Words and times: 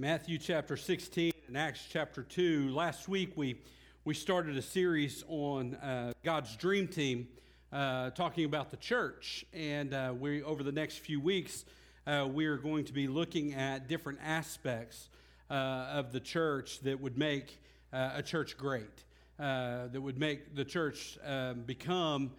Matthew 0.00 0.38
chapter 0.38 0.78
16 0.78 1.30
and 1.48 1.58
Acts 1.58 1.86
chapter 1.90 2.22
2. 2.22 2.70
Last 2.70 3.06
week 3.06 3.36
we, 3.36 3.60
we 4.06 4.14
started 4.14 4.56
a 4.56 4.62
series 4.62 5.22
on 5.28 5.74
uh, 5.74 6.14
God's 6.24 6.56
Dream 6.56 6.88
Team, 6.88 7.28
uh, 7.70 8.08
talking 8.08 8.46
about 8.46 8.70
the 8.70 8.78
church. 8.78 9.44
And 9.52 9.92
uh, 9.92 10.14
we, 10.18 10.42
over 10.42 10.62
the 10.62 10.72
next 10.72 11.00
few 11.00 11.20
weeks, 11.20 11.66
uh, 12.06 12.26
we 12.32 12.46
are 12.46 12.56
going 12.56 12.86
to 12.86 12.94
be 12.94 13.08
looking 13.08 13.52
at 13.52 13.88
different 13.88 14.20
aspects 14.24 15.10
uh, 15.50 15.52
of 15.92 16.12
the 16.12 16.20
church 16.20 16.80
that 16.80 16.98
would 16.98 17.18
make 17.18 17.60
uh, 17.92 18.12
a 18.14 18.22
church 18.22 18.56
great, 18.56 19.04
that 19.36 20.00
would 20.00 20.18
make 20.18 20.56
the 20.56 20.64
church 20.64 21.18
um, 21.26 21.60
become 21.66 22.30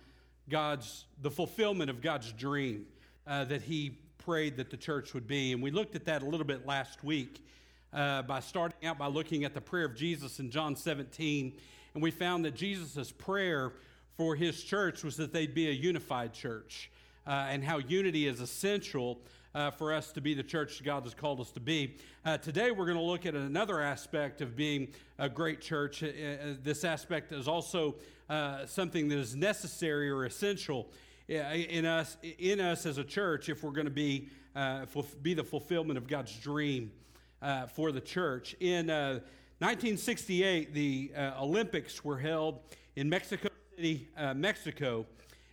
God's, 0.50 1.06
the 1.22 1.30
fulfillment 1.30 1.92
of 1.92 2.02
God's 2.02 2.34
dream 2.34 2.88
that 3.28 3.62
He 3.62 4.00
prayed 4.22 4.56
that 4.58 4.70
the 4.70 4.78
church 4.78 5.14
would 5.14 5.28
be. 5.28 5.52
And 5.52 5.62
we 5.62 5.72
looked 5.72 5.96
at 5.96 6.06
that 6.06 6.22
a 6.22 6.26
little 6.26 6.46
bit 6.46 6.66
last 6.66 7.04
week 7.04 7.44
uh, 7.92 8.22
by 8.22 8.40
starting 8.40 8.88
out 8.88 8.98
by 8.98 9.08
looking 9.08 9.44
at 9.44 9.54
the 9.54 9.62
prayer 9.62 9.86
of 9.86 9.96
Jesus 9.96 10.40
in 10.40 10.52
John 10.52 10.76
17. 10.76 11.54
And 11.94 12.04
we 12.04 12.12
found 12.12 12.46
that 12.46 12.56
Jesus' 12.56 13.12
prayer 13.12 13.74
for 14.16 14.36
his 14.36 14.64
church 14.64 15.04
was 15.04 15.18
that 15.18 15.34
they'd 15.34 15.56
be 15.56 15.68
a 15.68 15.74
unified 15.74 16.34
church 16.34 16.92
uh, 17.26 17.48
and 17.50 17.64
how 17.64 17.80
unity 17.80 18.28
is 18.28 18.40
essential 18.40 19.20
uh, 19.54 19.72
for 19.72 19.92
us 19.92 20.12
to 20.14 20.22
be 20.22 20.34
the 20.34 20.44
church 20.44 20.84
God 20.84 21.04
has 21.04 21.14
called 21.14 21.42
us 21.42 21.52
to 21.52 21.60
be. 21.60 21.98
Uh, 22.24 22.38
today, 22.38 22.72
we're 22.72 22.86
going 22.86 22.98
to 22.98 23.04
look 23.04 23.26
at 23.26 23.34
another 23.34 23.82
aspect 23.82 24.42
of 24.42 24.56
being 24.56 24.90
a 25.18 25.28
great 25.28 25.62
church. 25.62 26.04
Uh, 26.04 26.08
uh, 26.08 26.54
this 26.64 26.86
aspect 26.86 27.32
is 27.32 27.48
also 27.48 27.96
uh, 28.30 28.66
something 28.66 29.10
that 29.10 29.18
is 29.18 29.36
necessary 29.36 30.10
or 30.10 30.26
essential 30.26 30.88
in 31.32 31.86
us, 31.86 32.18
in 32.40 32.60
us 32.60 32.86
as 32.86 32.98
a 32.98 33.04
church 33.04 33.48
if 33.48 33.64
we're 33.64 33.72
going 33.72 33.86
to 33.86 33.92
be, 33.92 34.28
uh, 34.56 34.86
be 35.22 35.34
the 35.34 35.44
fulfillment 35.44 35.98
of 35.98 36.08
God's 36.08 36.36
dream 36.38 36.92
uh, 37.42 37.68
for 37.68 37.92
the 37.92 38.02
church. 38.02 38.56
In 38.60 38.90
uh, 38.90 39.20
1968, 39.60 40.74
the 40.74 41.12
uh, 41.16 41.42
Olympics 41.42 42.04
were 42.04 42.18
held 42.18 42.60
in 42.96 43.08
Mexico 43.08 43.48
City, 43.76 44.10
uh, 44.18 44.34
Mexico, 44.34 45.06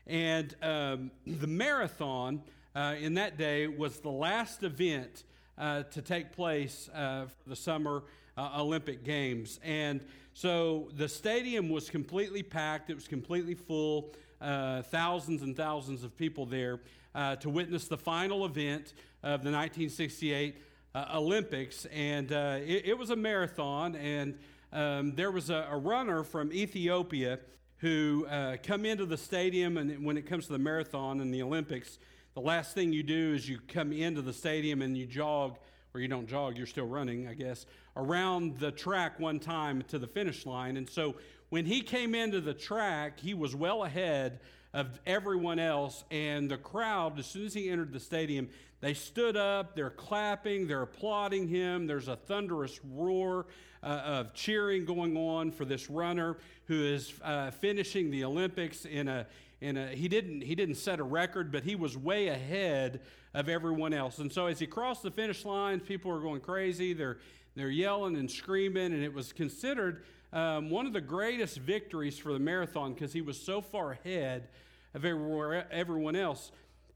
and 0.06 0.56
um, 0.62 1.10
the 1.26 1.46
marathon 1.46 2.42
uh, 2.74 2.96
in 2.98 3.14
that 3.14 3.38
day 3.38 3.68
was 3.68 4.00
the 4.00 4.10
last 4.10 4.62
event 4.62 5.24
to 5.58 6.02
take 6.02 6.32
place 6.32 6.88
for 6.92 7.28
the 7.46 7.56
summer 7.56 8.04
Olympic 8.38 9.04
Games. 9.04 9.58
And 9.62 10.00
so 10.34 10.88
the 10.96 11.08
stadium 11.08 11.68
was 11.68 11.90
completely 11.90 12.42
packed, 12.42 12.90
it 12.90 12.94
was 12.94 13.08
completely 13.08 13.54
full 13.54 14.14
uh, 14.40 14.82
thousands 14.82 15.42
and 15.42 15.56
thousands 15.56 16.04
of 16.04 16.16
people 16.16 16.46
there 16.46 16.80
uh, 17.14 17.36
to 17.36 17.50
witness 17.50 17.88
the 17.88 17.96
final 17.96 18.44
event 18.44 18.92
of 19.22 19.42
the 19.42 19.50
1968 19.50 20.56
uh, 20.94 21.06
Olympics. 21.14 21.86
And 21.86 22.32
uh, 22.32 22.58
it, 22.60 22.86
it, 22.86 22.98
was 22.98 23.10
a 23.10 23.16
marathon, 23.16 23.96
and 23.96 24.38
um, 24.72 25.14
there 25.14 25.30
was 25.30 25.50
a, 25.50 25.66
a, 25.70 25.76
runner 25.76 26.22
from 26.22 26.52
Ethiopia 26.52 27.38
who 27.78 28.26
come 28.64 28.84
into 28.84 29.06
the 29.06 29.16
stadium, 29.16 29.76
and 29.76 30.04
when 30.04 30.16
it 30.16 30.26
comes 30.26 30.46
to 30.46 30.52
the 30.52 30.58
marathon 30.58 31.20
and 31.20 31.32
the 31.32 31.42
Olympics, 31.42 31.98
the 32.34 32.40
last 32.40 32.74
thing 32.74 32.92
you 32.92 33.02
do 33.02 33.34
is 33.34 33.48
you 33.48 33.58
come 33.66 33.92
into 33.92 34.22
the 34.22 34.32
stadium 34.32 34.82
and 34.82 34.96
you 34.96 35.06
jog, 35.06 35.58
or 35.94 36.00
you 36.00 36.08
don't 36.08 36.28
jog, 36.28 36.56
you're 36.56 36.66
still 36.66 36.86
running, 36.86 37.26
I 37.26 37.34
guess, 37.34 37.66
around 37.96 38.58
the 38.58 38.70
track 38.70 39.18
one 39.18 39.40
time 39.40 39.82
to 39.88 39.98
the 39.98 40.06
finish 40.06 40.46
line. 40.46 40.76
And 40.76 40.88
so 40.88 41.16
when 41.50 41.66
he 41.66 41.82
came 41.82 42.14
into 42.14 42.40
the 42.40 42.54
track, 42.54 43.20
he 43.20 43.34
was 43.34 43.54
well 43.54 43.84
ahead 43.84 44.40
of 44.74 45.00
everyone 45.06 45.58
else. 45.58 46.04
And 46.10 46.50
the 46.50 46.58
crowd, 46.58 47.18
as 47.18 47.26
soon 47.26 47.46
as 47.46 47.54
he 47.54 47.70
entered 47.70 47.92
the 47.92 48.00
stadium, 48.00 48.48
they 48.80 48.94
stood 48.94 49.36
up, 49.36 49.74
they're 49.74 49.90
clapping, 49.90 50.68
they're 50.68 50.82
applauding 50.82 51.48
him. 51.48 51.86
There's 51.86 52.08
a 52.08 52.16
thunderous 52.16 52.78
roar 52.84 53.46
uh, 53.82 53.86
of 53.86 54.34
cheering 54.34 54.84
going 54.84 55.16
on 55.16 55.50
for 55.50 55.64
this 55.64 55.90
runner 55.90 56.36
who 56.66 56.84
is 56.84 57.12
uh, 57.22 57.50
finishing 57.50 58.10
the 58.10 58.24
Olympics 58.24 58.84
in 58.84 59.08
a 59.08 59.26
in 59.60 59.76
a, 59.76 59.88
he 59.88 60.06
didn't 60.06 60.42
he 60.42 60.54
didn't 60.54 60.76
set 60.76 61.00
a 61.00 61.02
record, 61.02 61.50
but 61.50 61.64
he 61.64 61.74
was 61.74 61.96
way 61.96 62.28
ahead 62.28 63.00
of 63.34 63.48
everyone 63.48 63.92
else. 63.92 64.18
And 64.18 64.32
so 64.32 64.46
as 64.46 64.60
he 64.60 64.66
crossed 64.66 65.02
the 65.02 65.10
finish 65.10 65.44
line, 65.44 65.80
people 65.80 66.12
were 66.12 66.20
going 66.20 66.40
crazy. 66.40 66.92
They're 66.92 67.18
they're 67.56 67.70
yelling 67.70 68.16
and 68.16 68.30
screaming, 68.30 68.92
and 68.92 69.02
it 69.02 69.12
was 69.12 69.32
considered 69.32 70.04
um, 70.32 70.70
one 70.70 70.86
of 70.86 70.92
the 70.92 71.00
greatest 71.00 71.58
victories 71.58 72.18
for 72.18 72.32
the 72.32 72.38
marathon 72.38 72.92
because 72.92 73.12
he 73.12 73.20
was 73.20 73.40
so 73.40 73.60
far 73.60 73.92
ahead 73.92 74.48
of 74.94 75.04
everyone 75.04 76.16
else. 76.16 76.50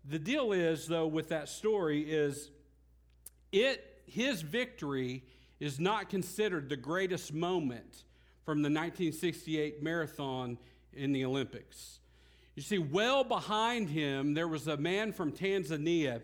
The 0.09 0.19
deal 0.19 0.53
is, 0.53 0.87
though, 0.87 1.07
with 1.07 1.29
that 1.29 1.49
story 1.49 2.03
is 2.03 2.51
it 3.53 4.03
his 4.07 4.43
victory 4.43 5.23
is 5.61 5.79
not 5.79 6.11
considered 6.11 6.69
the 6.69 6.77
greatest 6.77 7.33
moment 7.33 8.05
from 8.45 8.63
the 8.63 8.69
1968 8.69 9.83
marathon 9.83 10.59
in 10.93 11.13
the 11.13 11.25
Olympics. 11.25 12.01
You 12.55 12.63
see, 12.63 12.79
well 12.79 13.25
behind 13.25 13.89
him, 13.89 14.35
there 14.35 14.49
was 14.49 14.67
a 14.67 14.77
man 14.77 15.13
from 15.13 15.33
Tanzania. 15.33 16.21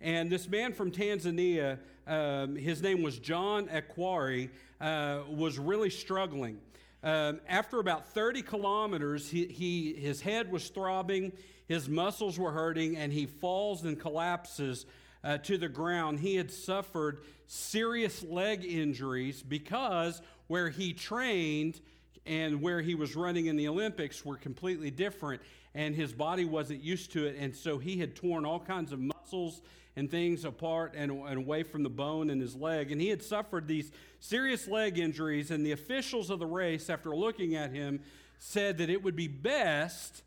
And 0.00 0.30
this 0.30 0.48
man 0.48 0.72
from 0.72 0.92
Tanzania, 0.92 1.78
um, 2.06 2.54
his 2.54 2.82
name 2.82 3.02
was 3.02 3.18
John 3.18 3.68
Akhwari, 3.68 4.50
uh, 4.82 5.20
was 5.28 5.58
really 5.58 5.90
struggling. 5.90 6.58
Um, 7.04 7.40
after 7.48 7.78
about 7.78 8.08
30 8.08 8.42
kilometers, 8.42 9.30
he, 9.30 9.46
he, 9.46 9.94
his 9.94 10.20
head 10.20 10.52
was 10.52 10.68
throbbing, 10.68 11.32
his 11.68 11.88
muscles 11.88 12.38
were 12.38 12.52
hurting, 12.52 12.96
and 12.96 13.12
he 13.12 13.26
falls 13.26 13.84
and 13.84 13.98
collapses 13.98 14.84
uh, 15.24 15.38
to 15.38 15.56
the 15.56 15.68
ground. 15.68 16.20
He 16.20 16.36
had 16.36 16.50
suffered 16.50 17.22
serious 17.46 18.22
leg 18.24 18.64
injuries 18.64 19.42
because 19.42 20.20
where 20.48 20.68
he 20.68 20.92
trained 20.92 21.80
and 22.26 22.62
where 22.62 22.80
he 22.80 22.94
was 22.94 23.16
running 23.16 23.46
in 23.46 23.56
the 23.56 23.68
Olympics 23.68 24.24
were 24.24 24.36
completely 24.36 24.90
different, 24.90 25.42
and 25.74 25.94
his 25.94 26.12
body 26.12 26.44
wasn't 26.44 26.82
used 26.82 27.12
to 27.12 27.26
it. 27.26 27.36
And 27.38 27.54
so 27.54 27.78
he 27.78 27.98
had 27.98 28.14
torn 28.14 28.44
all 28.44 28.60
kinds 28.60 28.92
of 28.92 29.00
muscles 29.00 29.62
and 29.96 30.10
things 30.10 30.44
apart 30.44 30.94
and, 30.96 31.10
and 31.10 31.38
away 31.38 31.62
from 31.62 31.82
the 31.82 31.90
bone 31.90 32.30
in 32.30 32.40
his 32.40 32.54
leg. 32.54 32.92
And 32.92 33.00
he 33.00 33.08
had 33.08 33.22
suffered 33.22 33.66
these 33.66 33.90
serious 34.20 34.68
leg 34.68 34.98
injuries, 34.98 35.50
and 35.50 35.66
the 35.66 35.72
officials 35.72 36.30
of 36.30 36.38
the 36.38 36.46
race, 36.46 36.88
after 36.88 37.14
looking 37.14 37.56
at 37.56 37.72
him, 37.72 38.00
said 38.38 38.78
that 38.78 38.90
it 38.90 39.02
would 39.02 39.16
be 39.16 39.28
best 39.28 40.22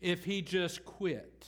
if 0.00 0.24
he 0.24 0.42
just 0.42 0.84
quit. 0.84 1.46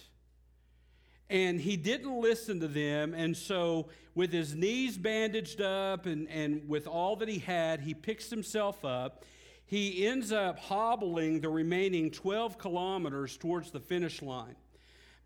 And 1.30 1.60
he 1.60 1.76
didn't 1.76 2.20
listen 2.20 2.60
to 2.60 2.68
them, 2.68 3.12
and 3.12 3.36
so 3.36 3.88
with 4.14 4.32
his 4.32 4.54
knees 4.54 4.96
bandaged 4.96 5.60
up 5.60 6.06
and, 6.06 6.28
and 6.28 6.68
with 6.68 6.86
all 6.86 7.16
that 7.16 7.28
he 7.28 7.38
had, 7.38 7.82
he 7.82 7.92
picks 7.94 8.30
himself 8.30 8.84
up. 8.84 9.24
He 9.68 10.06
ends 10.06 10.32
up 10.32 10.58
hobbling 10.58 11.40
the 11.40 11.50
remaining 11.50 12.10
12 12.10 12.56
kilometers 12.56 13.36
towards 13.36 13.70
the 13.70 13.80
finish 13.80 14.22
line. 14.22 14.56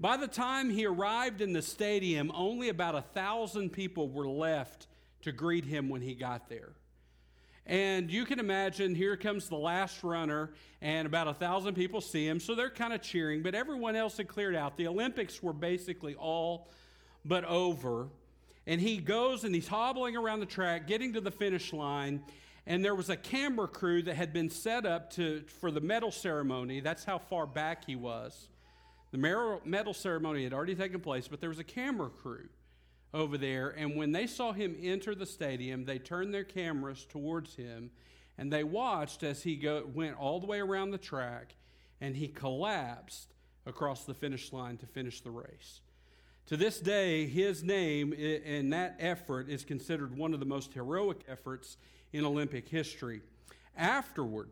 By 0.01 0.17
the 0.17 0.27
time 0.27 0.69
he 0.69 0.85
arrived 0.85 1.41
in 1.41 1.53
the 1.53 1.63
stadium, 1.63 2.33
only 2.35 2.69
about 2.69 2.97
a 2.97 3.03
thousand 3.03 3.71
people 3.71 4.09
were 4.09 4.27
left 4.27 4.89
to 5.23 5.31
greet 5.31 5.65
him 5.65 5.89
when 5.89 6.03
he 6.03 6.17
got 6.17 6.49
there. 6.49 6.73
And 7.67 8.11
you 8.11 8.25
can 8.25 8.41
imagine, 8.41 8.97
here 8.97 9.17
comes 9.17 9.49
the 9.49 9.55
last 9.55 10.03
runner, 10.03 10.51
and 10.81 11.07
about 11.07 11.29
a 11.29 11.35
thousand 11.35 11.75
people 11.75 12.01
see 12.01 12.27
him, 12.27 12.41
so 12.41 12.57
they're 12.57 12.69
kind 12.69 12.93
of 12.93 13.01
cheering, 13.01 13.43
but 13.43 13.55
everyone 13.55 13.95
else 13.95 14.17
had 14.17 14.27
cleared 14.27 14.57
out. 14.57 14.77
The 14.77 14.89
Olympics 14.89 15.41
were 15.41 15.53
basically 15.53 16.17
all 16.17 16.69
but 17.25 17.45
over. 17.45 18.09
And 18.67 18.81
he 18.81 18.97
goes 18.97 19.45
and 19.45 19.55
he's 19.55 19.69
hobbling 19.69 20.17
around 20.17 20.41
the 20.41 20.47
track, 20.47 20.89
getting 20.89 21.13
to 21.13 21.21
the 21.21 21.31
finish 21.31 21.73
line, 21.73 22.25
and 22.67 22.85
there 22.85 22.95
was 22.95 23.11
a 23.11 23.17
camera 23.17 23.67
crew 23.67 24.03
that 24.03 24.15
had 24.15 24.33
been 24.33 24.51
set 24.51 24.87
up 24.87 25.11
to, 25.15 25.43
for 25.61 25.71
the 25.71 25.81
medal 25.81 26.11
ceremony. 26.11 26.81
That's 26.81 27.05
how 27.05 27.19
far 27.19 27.47
back 27.47 27.85
he 27.87 27.97
was. 27.97 28.49
The 29.11 29.19
medal 29.65 29.95
ceremony 29.95 30.45
had 30.45 30.53
already 30.53 30.75
taken 30.75 31.01
place, 31.01 31.29
but 31.29 31.41
there 31.41 31.51
was 31.51 31.59
a 31.59 31.65
camera 31.65 32.09
crew 32.09 32.49
over 33.13 33.37
there. 33.37 33.71
And 33.71 33.97
when 33.97 34.13
they 34.13 34.27
saw 34.27 34.53
him 34.53 34.77
enter 34.81 35.15
the 35.15 35.27
stadium, 35.27 35.85
they 35.85 35.99
turned 35.99 36.33
their 36.33 36.45
cameras 36.45 37.05
towards 37.09 37.55
him 37.57 37.91
and 38.39 38.51
they 38.53 38.65
watched 38.65 39.23
as 39.23 39.43
he 39.43 39.57
go, 39.57 39.85
went 39.93 40.17
all 40.17 40.41
the 40.41 40.47
way 40.47 40.61
around 40.61 40.91
the 40.91 40.99
track 40.99 41.55
and 42.01 42.17
he 42.17 42.29
collapsed 42.29 43.35
across 43.67 44.05
the 44.05 44.15
finish 44.15 44.53
line 44.53 44.77
to 44.79 44.87
finish 44.87 45.21
the 45.21 45.31
race. 45.31 45.81
To 46.47 46.57
this 46.57 46.81
day, 46.81 47.27
his 47.27 47.63
name 47.63 48.13
in 48.13 48.71
that 48.71 48.97
effort 48.99 49.49
is 49.49 49.65
considered 49.65 50.17
one 50.17 50.35
of 50.35 50.41
the 50.41 50.47
most 50.47 50.73
heroic 50.73 51.21
efforts 51.29 51.77
in 52.13 52.25
Olympic 52.25 52.69
history. 52.69 53.23
Afterward, 53.77 54.51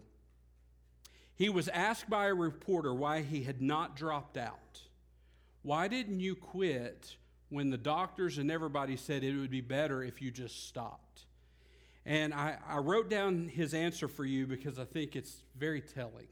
he 1.34 1.48
was 1.48 1.68
asked 1.68 2.10
by 2.10 2.26
a 2.26 2.34
reporter 2.34 2.94
why 2.94 3.22
he 3.22 3.44
had 3.44 3.62
not 3.62 3.96
dropped 3.96 4.36
out. 4.36 4.82
Why 5.62 5.88
didn't 5.88 6.20
you 6.20 6.34
quit 6.34 7.16
when 7.48 7.70
the 7.70 7.78
doctors 7.78 8.38
and 8.38 8.50
everybody 8.50 8.96
said 8.96 9.24
it 9.24 9.36
would 9.36 9.50
be 9.50 9.60
better 9.60 10.02
if 10.02 10.22
you 10.22 10.30
just 10.30 10.68
stopped? 10.68 11.24
And 12.06 12.32
I, 12.32 12.56
I 12.66 12.78
wrote 12.78 13.10
down 13.10 13.48
his 13.48 13.74
answer 13.74 14.08
for 14.08 14.24
you 14.24 14.46
because 14.46 14.78
I 14.78 14.84
think 14.84 15.16
it's 15.16 15.42
very 15.56 15.80
telling. 15.80 16.28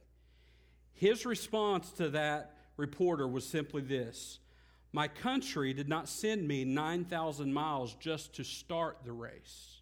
His 0.95 1.25
response 1.27 1.91
to 1.93 2.11
that 2.11 2.55
reporter 2.77 3.29
was 3.29 3.47
simply 3.47 3.83
this 3.83 4.41
My 4.93 5.09
country 5.09 5.73
did 5.73 5.89
not 5.89 6.09
send 6.09 6.49
me 6.49 6.65
9,000 6.65 7.53
miles 7.53 7.95
just 7.95 8.35
to 8.37 8.45
start 8.45 8.99
the 9.05 9.13
race. 9.13 9.78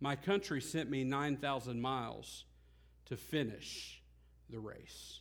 My 0.00 0.16
country 0.16 0.60
sent 0.60 0.90
me 0.90 1.04
9,000 1.04 1.80
miles 1.80 2.44
to 3.06 3.16
finish 3.16 4.02
the 4.50 4.58
race. 4.58 5.20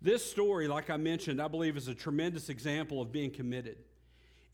This 0.00 0.28
story, 0.28 0.68
like 0.68 0.90
I 0.90 0.96
mentioned, 0.96 1.42
I 1.42 1.48
believe 1.48 1.76
is 1.76 1.88
a 1.88 1.94
tremendous 1.94 2.48
example 2.48 3.02
of 3.02 3.10
being 3.10 3.30
committed. 3.30 3.78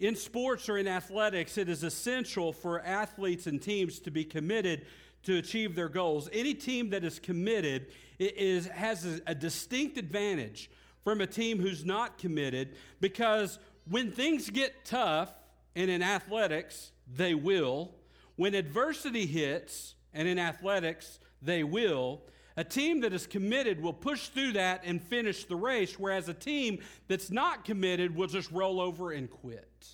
In 0.01 0.17
sports 0.17 0.69
or 0.69 0.79
in 0.79 0.89
athletics, 0.89 1.59
it 1.59 1.69
is 1.69 1.85
essential 1.85 2.53
for 2.53 2.81
athletes 2.81 3.47
and 3.47 3.61
teams 3.61 4.01
to 4.01 4.11
be 4.11 4.25
committed 4.25 4.87
to 5.25 5.37
achieve 5.37 5.75
their 5.75 5.89
goals. 5.89 6.29
Any 6.33 6.55
team 6.55 6.91
that 6.91 7.05
is 7.05 7.19
committed 7.19 7.89
is, 8.19 8.67
has 8.69 9.05
a, 9.05 9.21
a 9.27 9.35
distinct 9.35 9.99
advantage 9.99 10.71
from 11.03 11.21
a 11.21 11.27
team 11.27 11.59
who's 11.61 11.85
not 11.85 12.19
committed 12.19 12.77
because 13.01 13.59
when 13.89 14.11
things 14.11 14.49
get 14.49 14.85
tough, 14.85 15.33
and 15.77 15.91
in 15.91 16.03
athletics, 16.03 16.93
they 17.13 17.35
will, 17.35 17.93
when 18.37 18.55
adversity 18.55 19.27
hits, 19.27 19.95
and 20.13 20.29
in 20.29 20.39
athletics, 20.39 21.19
they 21.43 21.65
will, 21.65 22.23
a 22.57 22.65
team 22.65 23.01
that 23.01 23.13
is 23.13 23.27
committed 23.27 23.83
will 23.83 23.93
push 23.93 24.29
through 24.29 24.53
that 24.53 24.83
and 24.85 25.03
finish 25.03 25.45
the 25.45 25.57
race, 25.57 25.99
whereas 25.99 26.29
a 26.29 26.35
team 26.35 26.79
that's 27.09 27.31
not 27.31 27.65
committed 27.65 28.15
will 28.15 28.29
just 28.29 28.51
roll 28.51 28.81
over 28.81 29.11
and 29.11 29.29
quit. 29.29 29.87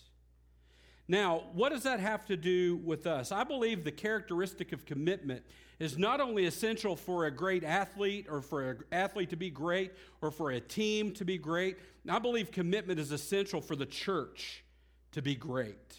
Now, 1.08 1.44
what 1.54 1.70
does 1.70 1.82
that 1.84 2.00
have 2.00 2.26
to 2.26 2.36
do 2.36 2.76
with 2.76 3.06
us? 3.06 3.32
I 3.32 3.44
believe 3.44 3.82
the 3.82 3.90
characteristic 3.90 4.72
of 4.72 4.84
commitment 4.84 5.42
is 5.80 5.96
not 5.96 6.20
only 6.20 6.44
essential 6.44 6.94
for 6.94 7.24
a 7.24 7.30
great 7.30 7.64
athlete 7.64 8.26
or 8.30 8.42
for 8.42 8.70
an 8.70 8.78
athlete 8.92 9.30
to 9.30 9.36
be 9.36 9.50
great 9.50 9.92
or 10.20 10.30
for 10.30 10.50
a 10.50 10.60
team 10.60 11.12
to 11.14 11.24
be 11.24 11.38
great. 11.38 11.78
I 12.08 12.18
believe 12.18 12.52
commitment 12.52 13.00
is 13.00 13.10
essential 13.10 13.60
for 13.60 13.74
the 13.74 13.86
church 13.86 14.62
to 15.12 15.22
be 15.22 15.34
great 15.34 15.96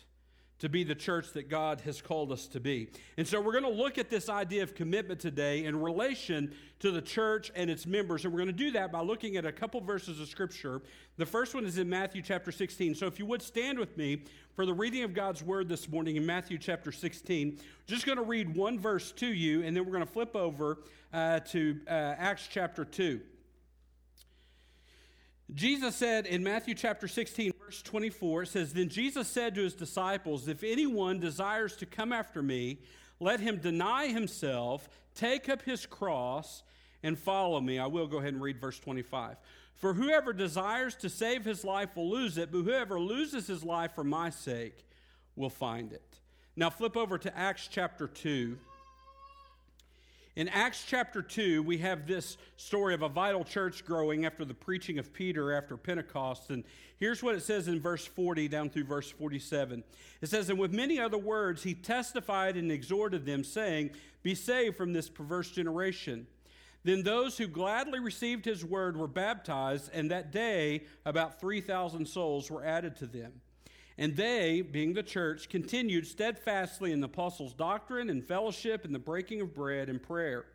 to 0.61 0.69
be 0.69 0.83
the 0.83 0.93
church 0.93 1.33
that 1.33 1.49
God 1.49 1.81
has 1.81 2.03
called 2.03 2.31
us 2.31 2.45
to 2.49 2.59
be. 2.59 2.87
And 3.17 3.27
so 3.27 3.41
we're 3.41 3.51
going 3.51 3.63
to 3.63 3.81
look 3.81 3.97
at 3.97 4.11
this 4.11 4.29
idea 4.29 4.61
of 4.61 4.75
commitment 4.75 5.19
today 5.19 5.65
in 5.65 5.81
relation 5.81 6.53
to 6.81 6.91
the 6.91 7.01
church 7.01 7.51
and 7.55 7.67
its 7.67 7.87
members. 7.87 8.23
And 8.23 8.31
we're 8.31 8.41
going 8.41 8.55
to 8.55 8.63
do 8.63 8.69
that 8.71 8.91
by 8.91 9.01
looking 9.01 9.37
at 9.37 9.45
a 9.45 9.51
couple 9.51 9.81
verses 9.81 10.19
of 10.21 10.27
Scripture. 10.27 10.83
The 11.17 11.25
first 11.25 11.55
one 11.55 11.65
is 11.65 11.79
in 11.79 11.89
Matthew 11.89 12.21
chapter 12.21 12.51
16. 12.51 12.93
So 12.93 13.07
if 13.07 13.17
you 13.17 13.25
would 13.25 13.41
stand 13.41 13.79
with 13.79 13.97
me 13.97 14.21
for 14.55 14.67
the 14.67 14.73
reading 14.73 15.03
of 15.03 15.15
God's 15.15 15.41
word 15.41 15.67
this 15.67 15.89
morning 15.89 16.15
in 16.15 16.27
Matthew 16.27 16.59
chapter 16.59 16.91
16, 16.91 17.57
just 17.87 18.05
going 18.05 18.19
to 18.19 18.23
read 18.23 18.55
one 18.55 18.79
verse 18.79 19.11
to 19.13 19.27
you, 19.27 19.63
and 19.63 19.75
then 19.75 19.83
we're 19.83 19.93
going 19.93 20.05
to 20.05 20.13
flip 20.13 20.35
over 20.35 20.77
uh, 21.11 21.39
to 21.39 21.79
uh, 21.87 21.91
Acts 21.91 22.47
chapter 22.47 22.85
2. 22.85 23.19
Jesus 25.55 25.95
said 25.95 26.27
in 26.27 26.43
Matthew 26.43 26.75
chapter 26.75 27.07
16, 27.07 27.51
verse 27.71 27.81
24, 27.83 28.43
it 28.43 28.47
says, 28.47 28.73
Then 28.73 28.89
Jesus 28.89 29.29
said 29.29 29.55
to 29.55 29.63
his 29.63 29.73
disciples, 29.73 30.49
If 30.49 30.61
anyone 30.61 31.21
desires 31.21 31.73
to 31.77 31.85
come 31.85 32.11
after 32.11 32.43
me, 32.43 32.79
let 33.21 33.39
him 33.39 33.59
deny 33.59 34.07
himself, 34.07 34.89
take 35.15 35.47
up 35.47 35.61
his 35.61 35.85
cross, 35.85 36.63
and 37.01 37.17
follow 37.17 37.61
me. 37.61 37.79
I 37.79 37.87
will 37.87 38.07
go 38.07 38.17
ahead 38.17 38.33
and 38.33 38.43
read 38.43 38.59
verse 38.59 38.77
25. 38.77 39.37
For 39.75 39.93
whoever 39.93 40.33
desires 40.33 40.95
to 40.95 41.07
save 41.07 41.45
his 41.45 41.63
life 41.63 41.95
will 41.95 42.09
lose 42.09 42.37
it, 42.37 42.51
but 42.51 42.63
whoever 42.63 42.99
loses 42.99 43.47
his 43.47 43.63
life 43.63 43.95
for 43.95 44.03
my 44.03 44.31
sake 44.31 44.85
will 45.37 45.49
find 45.49 45.93
it. 45.93 46.19
Now 46.57 46.69
flip 46.69 46.97
over 46.97 47.17
to 47.19 47.37
Acts 47.37 47.69
chapter 47.71 48.05
2. 48.05 48.57
In 50.37 50.47
Acts 50.47 50.85
chapter 50.87 51.21
2, 51.21 51.61
we 51.61 51.79
have 51.79 52.07
this 52.07 52.37
story 52.55 52.93
of 52.93 53.01
a 53.01 53.09
vital 53.09 53.43
church 53.43 53.83
growing 53.83 54.25
after 54.25 54.45
the 54.45 54.53
preaching 54.53 54.97
of 54.97 55.11
Peter 55.11 55.51
after 55.51 55.75
Pentecost. 55.75 56.51
And 56.51 56.63
here's 56.95 57.21
what 57.21 57.35
it 57.35 57.43
says 57.43 57.67
in 57.67 57.81
verse 57.81 58.05
40 58.05 58.47
down 58.47 58.69
through 58.69 58.85
verse 58.85 59.11
47. 59.11 59.83
It 60.21 60.29
says, 60.29 60.49
And 60.49 60.57
with 60.57 60.71
many 60.71 61.01
other 61.01 61.17
words, 61.17 61.63
he 61.63 61.73
testified 61.73 62.55
and 62.55 62.71
exhorted 62.71 63.25
them, 63.25 63.43
saying, 63.43 63.89
Be 64.23 64.33
saved 64.33 64.77
from 64.77 64.93
this 64.93 65.09
perverse 65.09 65.51
generation. 65.51 66.27
Then 66.85 67.03
those 67.03 67.37
who 67.37 67.47
gladly 67.47 67.99
received 67.99 68.45
his 68.45 68.63
word 68.63 68.95
were 68.95 69.07
baptized, 69.07 69.89
and 69.93 70.11
that 70.11 70.31
day 70.31 70.85
about 71.05 71.41
3,000 71.41 72.07
souls 72.07 72.49
were 72.49 72.63
added 72.63 72.95
to 72.97 73.05
them. 73.05 73.33
And 73.97 74.15
they, 74.15 74.61
being 74.61 74.93
the 74.93 75.03
church, 75.03 75.49
continued 75.49 76.07
steadfastly 76.07 76.91
in 76.91 77.01
the 77.01 77.07
apostles' 77.07 77.53
doctrine 77.53 78.09
and 78.09 78.23
fellowship 78.23 78.85
and 78.85 78.95
the 78.95 78.99
breaking 78.99 79.41
of 79.41 79.53
bread 79.53 79.89
and 79.89 80.01
prayer. 80.01 80.45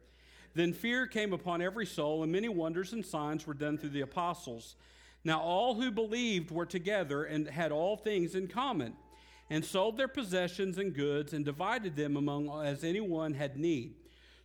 Then 0.55 0.73
fear 0.73 1.06
came 1.06 1.33
upon 1.33 1.61
every 1.61 1.85
soul, 1.85 2.23
and 2.23 2.33
many 2.33 2.49
wonders 2.49 2.93
and 2.94 3.05
signs 3.05 3.47
were 3.47 3.55
done 3.55 3.77
through 3.77 3.91
the 3.91 4.00
apostles. 4.00 4.75
Now 5.23 5.41
all 5.41 5.75
who 5.75 5.91
believed 5.91 6.50
were 6.50 6.65
together 6.65 7.25
and 7.25 7.47
had 7.47 7.73
all 7.73 7.97
things 7.97 8.35
in 8.35 8.49
common, 8.49 8.94
and 9.50 9.65
sold 9.65 9.97
their 9.97 10.09
possessions 10.09 10.79
and 10.79 10.94
goods, 10.94 11.35
and 11.35 11.44
divided 11.44 11.94
them 11.94 12.17
among 12.17 12.49
as 12.65 12.85
anyone 12.85 13.35
had 13.35 13.59
need. 13.59 13.97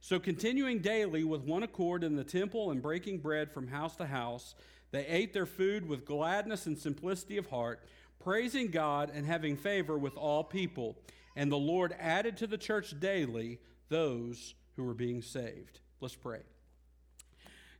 So 0.01 0.19
continuing 0.19 0.79
daily 0.79 1.23
with 1.23 1.43
one 1.43 1.63
accord 1.63 2.03
in 2.03 2.15
the 2.15 2.23
temple 2.23 2.71
and 2.71 2.81
breaking 2.81 3.19
bread 3.19 3.51
from 3.51 3.67
house 3.67 3.95
to 3.97 4.05
house, 4.05 4.55
they 4.91 5.05
ate 5.05 5.31
their 5.31 5.45
food 5.45 5.87
with 5.87 6.05
gladness 6.05 6.65
and 6.65 6.77
simplicity 6.77 7.37
of 7.37 7.47
heart 7.47 7.81
praising 8.23 8.69
God 8.69 9.11
and 9.13 9.25
having 9.25 9.57
favor 9.57 9.97
with 9.97 10.15
all 10.15 10.43
people. 10.43 10.97
And 11.35 11.51
the 11.51 11.57
Lord 11.57 11.95
added 11.99 12.37
to 12.37 12.47
the 12.47 12.57
church 12.57 12.99
daily 12.99 13.59
those 13.89 14.53
who 14.75 14.83
were 14.83 14.93
being 14.93 15.21
saved. 15.21 15.79
Let's 15.99 16.15
pray. 16.15 16.41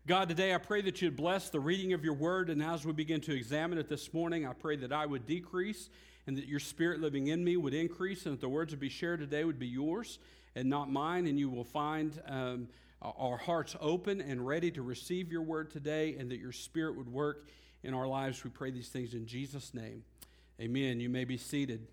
God, 0.07 0.29
today 0.29 0.53
I 0.53 0.57
pray 0.57 0.81
that 0.81 1.01
you'd 1.01 1.15
bless 1.15 1.49
the 1.49 1.59
reading 1.59 1.93
of 1.93 2.03
your 2.03 2.15
word. 2.15 2.49
And 2.49 2.61
as 2.63 2.85
we 2.85 2.91
begin 2.91 3.21
to 3.21 3.35
examine 3.35 3.77
it 3.77 3.87
this 3.87 4.13
morning, 4.13 4.47
I 4.47 4.53
pray 4.53 4.75
that 4.77 4.91
I 4.91 5.05
would 5.05 5.27
decrease 5.27 5.89
and 6.25 6.35
that 6.37 6.47
your 6.47 6.59
spirit 6.59 7.01
living 7.01 7.27
in 7.27 7.43
me 7.43 7.55
would 7.57 7.73
increase 7.73 8.25
and 8.25 8.33
that 8.33 8.41
the 8.41 8.49
words 8.49 8.71
that 8.71 8.79
be 8.79 8.89
shared 8.89 9.19
today 9.19 9.43
would 9.43 9.59
be 9.59 9.67
yours 9.67 10.17
and 10.55 10.69
not 10.69 10.91
mine. 10.91 11.27
And 11.27 11.37
you 11.37 11.49
will 11.49 11.63
find 11.63 12.19
um, 12.27 12.67
our 13.01 13.37
hearts 13.37 13.75
open 13.79 14.21
and 14.21 14.45
ready 14.45 14.71
to 14.71 14.81
receive 14.81 15.31
your 15.31 15.43
word 15.43 15.71
today 15.71 16.15
and 16.17 16.31
that 16.31 16.39
your 16.39 16.51
spirit 16.51 16.97
would 16.97 17.09
work 17.09 17.47
in 17.83 17.93
our 17.93 18.07
lives. 18.07 18.43
We 18.43 18.49
pray 18.49 18.71
these 18.71 18.89
things 18.89 19.13
in 19.13 19.25
Jesus' 19.27 19.73
name. 19.73 20.03
Amen. 20.61 20.99
You 20.99 21.09
may 21.09 21.23
be 21.25 21.37
seated. 21.37 21.87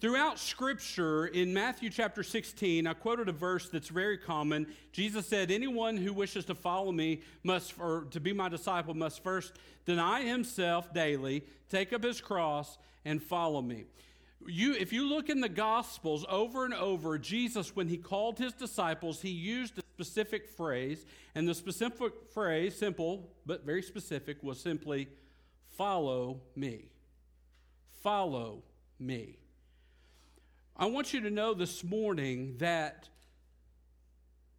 Throughout 0.00 0.40
Scripture, 0.40 1.26
in 1.26 1.54
Matthew 1.54 1.90
chapter 1.90 2.24
16, 2.24 2.88
I 2.88 2.92
quoted 2.92 3.28
a 3.28 3.32
verse 3.32 3.68
that's 3.68 3.86
very 3.86 4.18
common. 4.18 4.66
Jesus 4.90 5.26
said, 5.26 5.52
Anyone 5.52 5.96
who 5.96 6.12
wishes 6.12 6.44
to 6.46 6.56
follow 6.56 6.90
me 6.90 7.22
must, 7.44 7.74
or 7.78 8.08
to 8.10 8.18
be 8.18 8.32
my 8.32 8.48
disciple, 8.48 8.94
must 8.94 9.22
first 9.22 9.52
deny 9.86 10.22
himself 10.22 10.92
daily, 10.92 11.44
take 11.68 11.92
up 11.92 12.02
his 12.02 12.20
cross, 12.20 12.78
and 13.04 13.22
follow 13.22 13.62
me. 13.62 13.84
You, 14.44 14.74
if 14.74 14.92
you 14.92 15.08
look 15.08 15.28
in 15.28 15.40
the 15.40 15.48
Gospels 15.48 16.26
over 16.28 16.64
and 16.64 16.74
over, 16.74 17.16
Jesus, 17.16 17.76
when 17.76 17.86
he 17.86 17.96
called 17.96 18.40
his 18.40 18.54
disciples, 18.54 19.22
he 19.22 19.30
used 19.30 19.78
a 19.78 19.82
specific 19.94 20.48
phrase, 20.48 21.06
and 21.36 21.46
the 21.48 21.54
specific 21.54 22.28
phrase, 22.34 22.76
simple 22.76 23.30
but 23.46 23.64
very 23.64 23.82
specific, 23.82 24.42
was 24.42 24.58
simply, 24.58 25.06
Follow 25.78 26.40
me. 26.56 26.86
Follow 28.02 28.64
me. 28.98 29.38
I 30.76 30.86
want 30.86 31.14
you 31.14 31.20
to 31.20 31.30
know 31.30 31.54
this 31.54 31.84
morning 31.84 32.56
that 32.58 33.08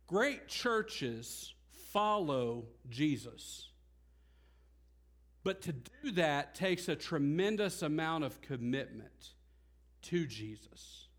great 0.08 0.48
churches 0.48 1.54
follow 1.92 2.68
Jesus. 2.90 3.68
But 5.44 5.62
to 5.64 5.74
do 5.74 6.12
that 6.12 6.56
takes 6.56 6.88
a 6.88 6.96
tremendous 6.96 7.82
amount 7.82 8.24
of 8.24 8.40
commitment 8.40 9.34
to 10.04 10.26
Jesus. 10.26 11.10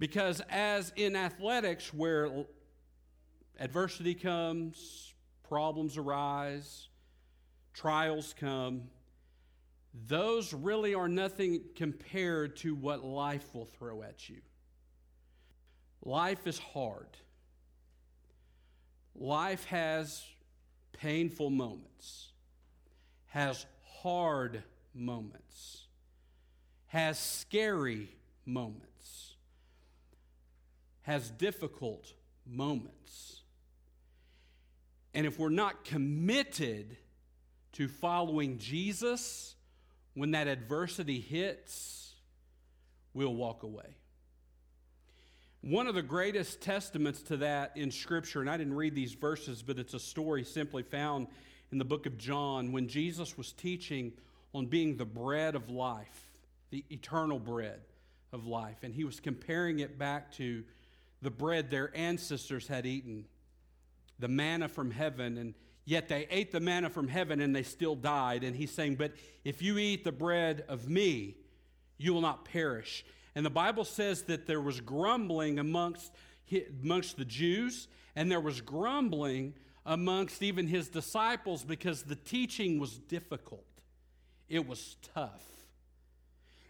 Because, 0.00 0.42
as 0.50 0.92
in 0.96 1.14
athletics, 1.14 1.94
where 1.94 2.44
adversity 3.60 4.14
comes, 4.14 5.14
problems 5.48 5.96
arise, 5.96 6.88
trials 7.76 8.34
come, 8.40 8.82
those 10.08 10.52
really 10.52 10.94
are 10.94 11.08
nothing 11.08 11.60
compared 11.74 12.56
to 12.56 12.74
what 12.74 13.04
life 13.04 13.54
will 13.54 13.66
throw 13.66 14.02
at 14.02 14.28
you. 14.28 14.38
Life 16.02 16.46
is 16.46 16.58
hard. 16.58 17.08
Life 19.14 19.64
has 19.66 20.24
painful 20.92 21.50
moments, 21.50 22.32
has 23.26 23.66
hard 24.02 24.62
moments, 24.94 25.86
has 26.86 27.18
scary 27.18 28.08
moments, 28.44 29.34
has 31.02 31.30
difficult 31.30 32.12
moments. 32.46 33.42
And 35.14 35.26
if 35.26 35.38
we're 35.38 35.48
not 35.48 35.84
committed, 35.84 36.98
to 37.76 37.88
following 37.88 38.56
Jesus, 38.56 39.54
when 40.14 40.30
that 40.30 40.48
adversity 40.48 41.20
hits, 41.20 42.14
we'll 43.12 43.34
walk 43.34 43.62
away. 43.64 43.96
One 45.60 45.86
of 45.86 45.94
the 45.94 46.02
greatest 46.02 46.62
testaments 46.62 47.20
to 47.22 47.36
that 47.38 47.72
in 47.76 47.90
Scripture, 47.90 48.40
and 48.40 48.48
I 48.48 48.56
didn't 48.56 48.76
read 48.76 48.94
these 48.94 49.12
verses, 49.12 49.62
but 49.62 49.78
it's 49.78 49.92
a 49.92 49.98
story 49.98 50.42
simply 50.42 50.84
found 50.84 51.26
in 51.70 51.76
the 51.76 51.84
book 51.84 52.06
of 52.06 52.16
John 52.16 52.72
when 52.72 52.88
Jesus 52.88 53.36
was 53.36 53.52
teaching 53.52 54.12
on 54.54 54.66
being 54.66 54.96
the 54.96 55.04
bread 55.04 55.54
of 55.54 55.68
life, 55.68 56.28
the 56.70 56.82
eternal 56.88 57.38
bread, 57.38 57.80
of 58.32 58.46
life. 58.46 58.78
And 58.84 58.94
he 58.94 59.04
was 59.04 59.20
comparing 59.20 59.80
it 59.80 59.98
back 59.98 60.32
to 60.32 60.64
the 61.20 61.30
bread 61.30 61.70
their 61.70 61.94
ancestors 61.94 62.68
had 62.68 62.86
eaten, 62.86 63.26
the 64.18 64.28
manna 64.28 64.68
from 64.68 64.90
heaven. 64.90 65.36
And 65.36 65.54
yet 65.86 66.08
they 66.08 66.26
ate 66.30 66.52
the 66.52 66.60
manna 66.60 66.90
from 66.90 67.08
heaven 67.08 67.40
and 67.40 67.56
they 67.56 67.62
still 67.62 67.94
died. 67.94 68.44
And 68.44 68.54
he's 68.54 68.72
saying, 68.72 68.96
But 68.96 69.12
if 69.44 69.62
you 69.62 69.78
eat 69.78 70.04
the 70.04 70.12
bread 70.12 70.64
of 70.68 70.90
me, 70.90 71.36
you 71.96 72.12
will 72.12 72.20
not 72.20 72.44
perish. 72.44 73.06
And 73.34 73.46
the 73.46 73.50
Bible 73.50 73.84
says 73.84 74.22
that 74.24 74.46
there 74.46 74.60
was 74.60 74.80
grumbling 74.80 75.58
amongst, 75.58 76.12
amongst 76.82 77.16
the 77.16 77.24
Jews, 77.24 77.88
and 78.14 78.30
there 78.30 78.40
was 78.40 78.60
grumbling 78.60 79.54
amongst 79.86 80.42
even 80.42 80.66
his 80.66 80.88
disciples 80.88 81.64
because 81.64 82.02
the 82.02 82.16
teaching 82.16 82.78
was 82.78 82.98
difficult. 82.98 83.64
It 84.48 84.66
was 84.66 84.96
tough. 85.14 85.44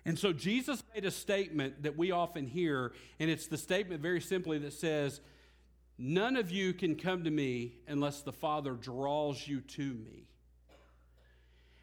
And 0.05 0.19
so 0.19 0.33
Jesus 0.33 0.83
made 0.95 1.05
a 1.05 1.11
statement 1.11 1.83
that 1.83 1.97
we 1.97 2.13
often 2.13 2.47
hear, 2.47 2.93
and 3.19 3.29
it's 3.29 3.49
the 3.49 3.59
statement 3.59 4.01
very 4.01 4.21
simply 4.21 4.59
that 4.59 4.73
says, 4.73 5.21
None 5.99 6.37
of 6.37 6.51
you 6.51 6.75
can 6.75 6.97
come 6.97 7.25
to 7.25 7.31
me 7.31 7.77
unless 7.89 8.23
the 8.23 8.33
Father 8.33 8.73
draws 8.73 9.47
you 9.49 9.61
to 9.63 9.83
me. 9.95 10.29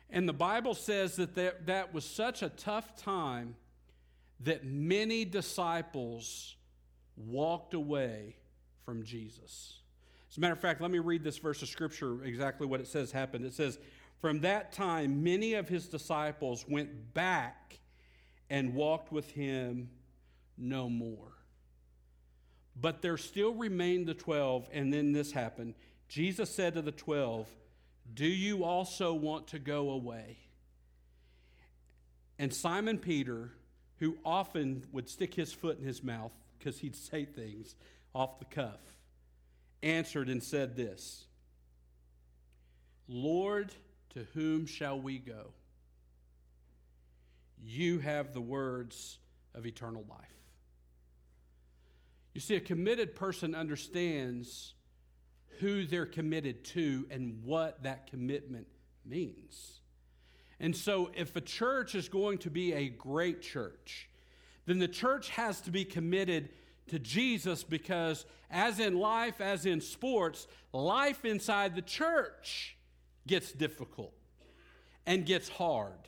And 0.09 0.29
the 0.29 0.33
Bible 0.33 0.75
says 0.75 1.15
that 1.15 1.33
that, 1.35 1.65
that 1.65 1.93
was 1.93 2.05
such 2.05 2.43
a 2.43 2.49
tough 2.49 2.95
time 2.95 3.55
that 4.41 4.63
many 4.63 5.25
disciples 5.25 6.55
walked 7.15 7.73
away 7.73 8.35
from 8.85 9.03
Jesus. 9.03 9.79
As 10.29 10.37
a 10.37 10.39
matter 10.39 10.53
of 10.53 10.59
fact, 10.59 10.81
let 10.81 10.91
me 10.91 10.99
read 10.99 11.23
this 11.23 11.37
verse 11.37 11.61
of 11.63 11.67
Scripture 11.67 12.23
exactly 12.23 12.67
what 12.67 12.79
it 12.79 12.87
says 12.87 13.11
happened. 13.11 13.45
It 13.45 13.53
says, 13.53 13.79
From 14.19 14.41
that 14.41 14.71
time, 14.71 15.23
many 15.23 15.55
of 15.55 15.67
his 15.67 15.87
disciples 15.87 16.65
went 16.67 17.13
back 17.13 17.79
and 18.49 18.75
walked 18.75 19.11
with 19.11 19.31
him 19.31 19.89
no 20.57 20.89
more. 20.89 21.33
But 22.79 23.01
there 23.01 23.17
still 23.17 23.53
remained 23.53 24.07
the 24.07 24.13
twelve, 24.13 24.67
and 24.71 24.93
then 24.93 25.11
this 25.11 25.31
happened. 25.31 25.75
Jesus 26.07 26.49
said 26.49 26.73
to 26.73 26.81
the 26.81 26.91
twelve, 26.91 27.47
Do 28.13 28.25
you 28.25 28.63
also 28.63 29.13
want 29.13 29.47
to 29.47 29.59
go 29.59 29.91
away? 29.91 30.37
And 32.39 32.53
Simon 32.53 32.97
Peter, 32.97 33.51
who 33.99 34.17
often 34.25 34.85
would 34.91 35.07
stick 35.07 35.33
his 35.33 35.53
foot 35.53 35.79
in 35.79 35.85
his 35.85 36.03
mouth 36.03 36.31
because 36.57 36.79
he'd 36.79 36.95
say 36.95 37.25
things 37.25 37.75
off 38.13 38.39
the 38.39 38.45
cuff, 38.45 38.81
answered 39.81 40.29
and 40.29 40.41
said 40.41 40.75
this 40.75 41.25
Lord, 43.07 43.71
to 44.11 44.25
whom 44.33 44.65
shall 44.65 44.99
we 44.99 45.17
go? 45.19 45.53
You 47.61 47.99
have 47.99 48.33
the 48.33 48.41
words 48.41 49.17
of 49.53 49.65
eternal 49.65 50.05
life. 50.09 50.42
You 52.33 52.41
see, 52.41 52.55
a 52.55 52.61
committed 52.61 53.15
person 53.15 53.53
understands 53.53 54.73
who 55.59 55.85
they're 55.85 56.05
committed 56.05 56.63
to 56.65 57.05
and 57.11 57.43
what 57.43 57.83
that 57.83 58.07
commitment 58.07 58.67
means. 59.05 59.79
And 60.59 60.75
so, 60.75 61.11
if 61.15 61.35
a 61.35 61.41
church 61.41 61.93
is 61.93 62.09
going 62.09 62.39
to 62.39 62.49
be 62.49 62.73
a 62.73 62.89
great 62.89 63.41
church, 63.41 64.09
then 64.65 64.79
the 64.79 64.87
church 64.87 65.29
has 65.29 65.61
to 65.61 65.71
be 65.71 65.85
committed 65.85 66.49
to 66.87 66.99
Jesus 66.99 67.63
because, 67.63 68.25
as 68.49 68.79
in 68.79 68.97
life, 68.97 69.41
as 69.41 69.65
in 69.65 69.81
sports, 69.81 70.47
life 70.71 71.25
inside 71.25 71.75
the 71.75 71.81
church 71.81 72.77
gets 73.27 73.51
difficult 73.51 74.13
and 75.05 75.25
gets 75.25 75.49
hard 75.49 76.07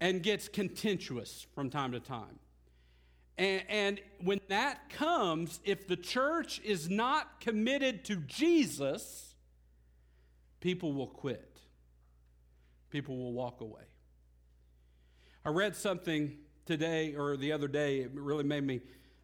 and 0.00 0.22
gets 0.22 0.48
contentious 0.48 1.46
from 1.54 1.70
time 1.70 1.92
to 1.92 2.00
time. 2.00 2.38
And, 3.36 3.62
and, 3.68 4.00
when 4.22 4.40
that 4.48 4.88
comes, 4.90 5.60
if 5.64 5.86
the 5.86 5.96
church 5.96 6.60
is 6.64 6.88
not 6.88 7.40
committed 7.40 8.04
to 8.06 8.16
Jesus, 8.16 9.34
people 10.60 10.92
will 10.92 11.08
quit. 11.08 11.58
People 12.90 13.16
will 13.18 13.32
walk 13.32 13.60
away. 13.60 13.82
I 15.44 15.50
read 15.50 15.76
something 15.76 16.38
today 16.64 17.14
or 17.14 17.36
the 17.36 17.52
other 17.52 17.68
day, 17.68 18.00
it 18.00 18.12
really 18.14 18.44
made 18.44 18.64
me 18.64 18.80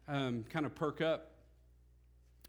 um, 0.07 0.43
kind 0.49 0.65
of 0.65 0.75
perk 0.75 1.01
up 1.01 1.31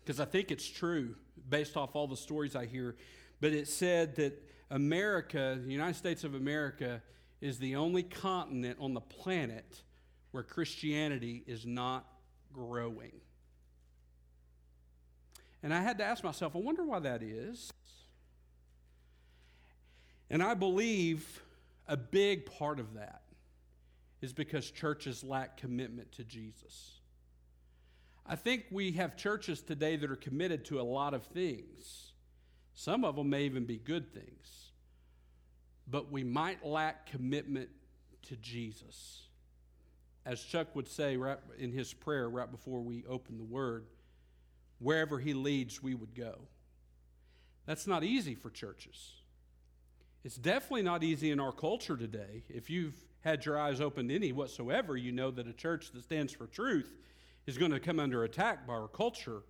because 0.05 0.21
I 0.21 0.25
think 0.25 0.51
it's 0.51 0.69
true 0.69 1.15
based 1.49 1.77
off 1.77 1.95
all 1.95 2.07
the 2.07 2.17
stories 2.17 2.57
I 2.57 2.67
hear. 2.67 2.97
But 3.41 3.53
it 3.53 3.69
said 3.69 4.17
that 4.17 4.43
America, 4.71 5.59
the 5.65 5.73
United 5.73 5.97
States 5.97 6.25
of 6.25 6.35
America, 6.35 7.03
is 7.41 7.59
the 7.59 7.77
only 7.77 8.03
continent 8.03 8.79
on 8.81 8.95
the 8.95 9.01
planet 9.01 9.83
where 10.33 10.43
Christianity 10.43 11.45
is 11.47 11.65
not 11.65 12.05
growing. 12.53 13.13
And 15.63 15.73
I 15.73 15.81
had 15.81 15.99
to 15.99 16.05
ask 16.05 16.25
myself, 16.25 16.57
I 16.57 16.59
wonder 16.59 16.85
why 16.85 16.99
that 17.01 17.23
is. 17.23 17.73
And 20.29 20.43
I 20.43 20.55
believe 20.55 21.43
a 21.87 21.97
big 21.97 22.47
part 22.47 22.81
of 22.81 22.95
that 22.95 23.23
is 24.21 24.33
because 24.33 24.71
churches 24.71 25.23
lack 25.23 25.57
commitment 25.57 26.11
to 26.13 26.25
Jesus. 26.25 26.99
I 28.25 28.37
think 28.37 28.65
we 28.71 28.93
have 28.93 29.17
churches 29.17 29.61
today 29.61 29.97
that 29.97 30.11
are 30.11 30.17
committed 30.17 30.65
to 30.67 30.81
a 30.81 30.83
lot 30.83 31.13
of 31.13 31.25
things. 31.25 32.13
Some 32.75 33.05
of 33.05 33.17
them 33.17 33.31
may 33.31 33.45
even 33.45 33.65
be 33.65 33.77
good 33.77 34.13
things. 34.15 34.71
But 35.89 36.11
we 36.11 36.25
might 36.25 36.65
lack 36.65 37.07
commitment 37.07 37.69
to 38.29 38.37
Jesus. 38.37 39.27
As 40.25 40.41
Chuck 40.41 40.75
would 40.77 40.89
say 40.89 41.17
right 41.17 41.39
in 41.59 41.73
his 41.73 41.93
prayer 41.93 42.29
right 42.29 42.51
before 42.51 42.81
we 42.81 43.05
open 43.09 43.39
the 43.39 43.45
word, 43.45 43.87
wherever 44.79 45.19
he 45.19 45.35
leads, 45.35 45.83
we 45.83 45.95
would 45.95 46.15
go. 46.15 46.39
That's 47.67 47.87
not 47.87 48.05
easy 48.05 48.35
for 48.35 48.51
churches. 48.51 49.15
It's 50.25 50.37
definitely 50.37 50.83
not 50.83 51.03
easy 51.03 51.31
in 51.31 51.41
our 51.41 51.53
culture 51.53 51.97
today. 51.97 52.45
If 52.49 52.71
you've 52.71 52.95
had 53.21 53.45
your 53.45 53.59
eyes 53.59 53.81
opened 53.81 54.11
any 54.11 54.33
whatsoever, 54.33 54.97
you 54.97 55.13
know 55.13 55.31
that 55.33 55.49
a 55.49 55.53
church 55.53 55.91
that 55.93 56.05
stands 56.05 56.33
for 56.33 56.47
truth 56.47 56.93
is 57.47 57.59
going 57.59 57.73
to 57.73 57.81
come 57.81 57.99
under 57.99 58.23
attack 58.25 58.67
by 58.67 58.75
our 58.75 58.89
culture. 58.89 59.43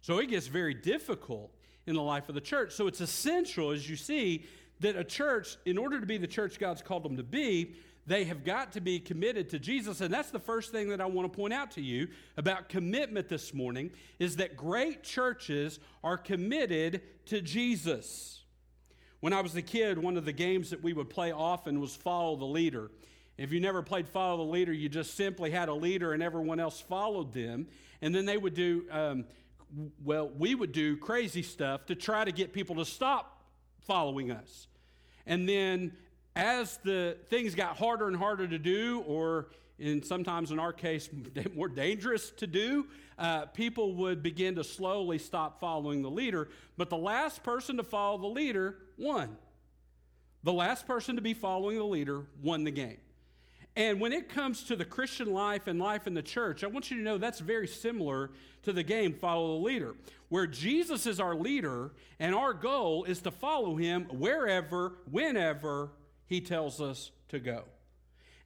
So 0.00 0.18
it 0.18 0.28
gets 0.28 0.46
very 0.46 0.74
difficult 0.74 1.52
in 1.86 1.94
the 1.94 2.02
life 2.02 2.28
of 2.28 2.34
the 2.36 2.40
church. 2.40 2.72
So 2.72 2.86
it's 2.86 3.00
essential, 3.00 3.70
as 3.70 3.88
you 3.88 3.96
see, 3.96 4.44
that 4.80 4.96
a 4.96 5.04
church, 5.04 5.56
in 5.64 5.78
order 5.78 6.00
to 6.00 6.06
be 6.06 6.18
the 6.18 6.26
church 6.26 6.58
God's 6.58 6.82
called 6.82 7.04
them 7.04 7.16
to 7.16 7.22
be, 7.22 7.74
they 8.06 8.24
have 8.24 8.44
got 8.44 8.72
to 8.72 8.80
be 8.80 8.98
committed 8.98 9.50
to 9.50 9.58
Jesus. 9.58 10.00
And 10.00 10.12
that's 10.12 10.30
the 10.30 10.40
first 10.40 10.72
thing 10.72 10.88
that 10.88 11.00
I 11.00 11.06
want 11.06 11.32
to 11.32 11.36
point 11.36 11.52
out 11.52 11.70
to 11.72 11.80
you 11.80 12.08
about 12.36 12.68
commitment 12.68 13.28
this 13.28 13.54
morning 13.54 13.90
is 14.18 14.36
that 14.36 14.56
great 14.56 15.04
churches 15.04 15.78
are 16.02 16.16
committed 16.16 17.02
to 17.26 17.40
Jesus. 17.40 18.40
When 19.20 19.32
I 19.32 19.40
was 19.40 19.54
a 19.54 19.62
kid, 19.62 19.98
one 19.98 20.16
of 20.16 20.24
the 20.24 20.32
games 20.32 20.70
that 20.70 20.82
we 20.82 20.92
would 20.92 21.08
play 21.08 21.30
often 21.30 21.80
was 21.80 21.94
follow 21.94 22.34
the 22.34 22.44
leader. 22.44 22.90
If 23.38 23.52
you 23.52 23.60
never 23.60 23.82
played 23.82 24.08
follow 24.08 24.44
the 24.44 24.50
leader, 24.50 24.72
you 24.72 24.88
just 24.88 25.14
simply 25.14 25.50
had 25.52 25.68
a 25.68 25.74
leader 25.74 26.12
and 26.12 26.22
everyone 26.22 26.58
else 26.58 26.80
followed 26.80 27.32
them. 27.32 27.68
And 28.02 28.12
then 28.12 28.26
they 28.26 28.36
would 28.36 28.54
do, 28.54 28.84
um, 28.90 29.24
well, 30.04 30.28
we 30.28 30.56
would 30.56 30.72
do 30.72 30.96
crazy 30.96 31.42
stuff 31.42 31.86
to 31.86 31.94
try 31.94 32.24
to 32.24 32.32
get 32.32 32.52
people 32.52 32.76
to 32.76 32.84
stop 32.84 33.44
following 33.80 34.32
us. 34.32 34.66
And 35.24 35.48
then 35.48 35.92
as 36.34 36.78
the 36.78 37.16
things 37.28 37.54
got 37.54 37.76
harder 37.76 38.08
and 38.08 38.16
harder 38.16 38.46
to 38.48 38.58
do, 38.58 39.02
or 39.06 39.48
in 39.78 40.02
sometimes 40.02 40.50
in 40.50 40.58
our 40.58 40.72
case, 40.72 41.08
more 41.54 41.68
dangerous 41.68 42.30
to 42.30 42.46
do, 42.46 42.86
uh, 43.18 43.46
people 43.46 43.94
would 43.94 44.22
begin 44.22 44.54
to 44.56 44.64
slowly 44.64 45.18
stop 45.18 45.60
following 45.60 46.02
the 46.02 46.10
leader. 46.10 46.48
But 46.76 46.90
the 46.90 46.96
last 46.96 47.42
person 47.42 47.76
to 47.76 47.82
follow 47.82 48.18
the 48.18 48.28
leader 48.28 48.78
won. 48.96 49.36
The 50.44 50.52
last 50.52 50.86
person 50.86 51.16
to 51.16 51.22
be 51.22 51.34
following 51.34 51.76
the 51.76 51.84
leader 51.84 52.24
won 52.42 52.64
the 52.64 52.70
game. 52.70 52.98
And 53.74 54.00
when 54.00 54.12
it 54.12 54.28
comes 54.28 54.64
to 54.64 54.76
the 54.76 54.84
Christian 54.84 55.32
life 55.32 55.66
and 55.66 55.78
life 55.78 56.06
in 56.06 56.14
the 56.14 56.22
church, 56.22 56.62
I 56.62 56.66
want 56.66 56.90
you 56.90 56.98
to 56.98 57.02
know 57.02 57.16
that's 57.16 57.38
very 57.38 57.66
similar 57.66 58.30
to 58.64 58.72
the 58.72 58.82
game 58.82 59.14
Follow 59.14 59.58
the 59.58 59.64
Leader, 59.64 59.94
where 60.28 60.46
Jesus 60.46 61.06
is 61.06 61.18
our 61.18 61.34
leader 61.34 61.92
and 62.20 62.34
our 62.34 62.52
goal 62.52 63.04
is 63.04 63.20
to 63.22 63.30
follow 63.30 63.76
him 63.76 64.04
wherever, 64.10 64.92
whenever 65.10 65.90
he 66.32 66.40
tells 66.40 66.80
us 66.80 67.10
to 67.28 67.38
go. 67.38 67.64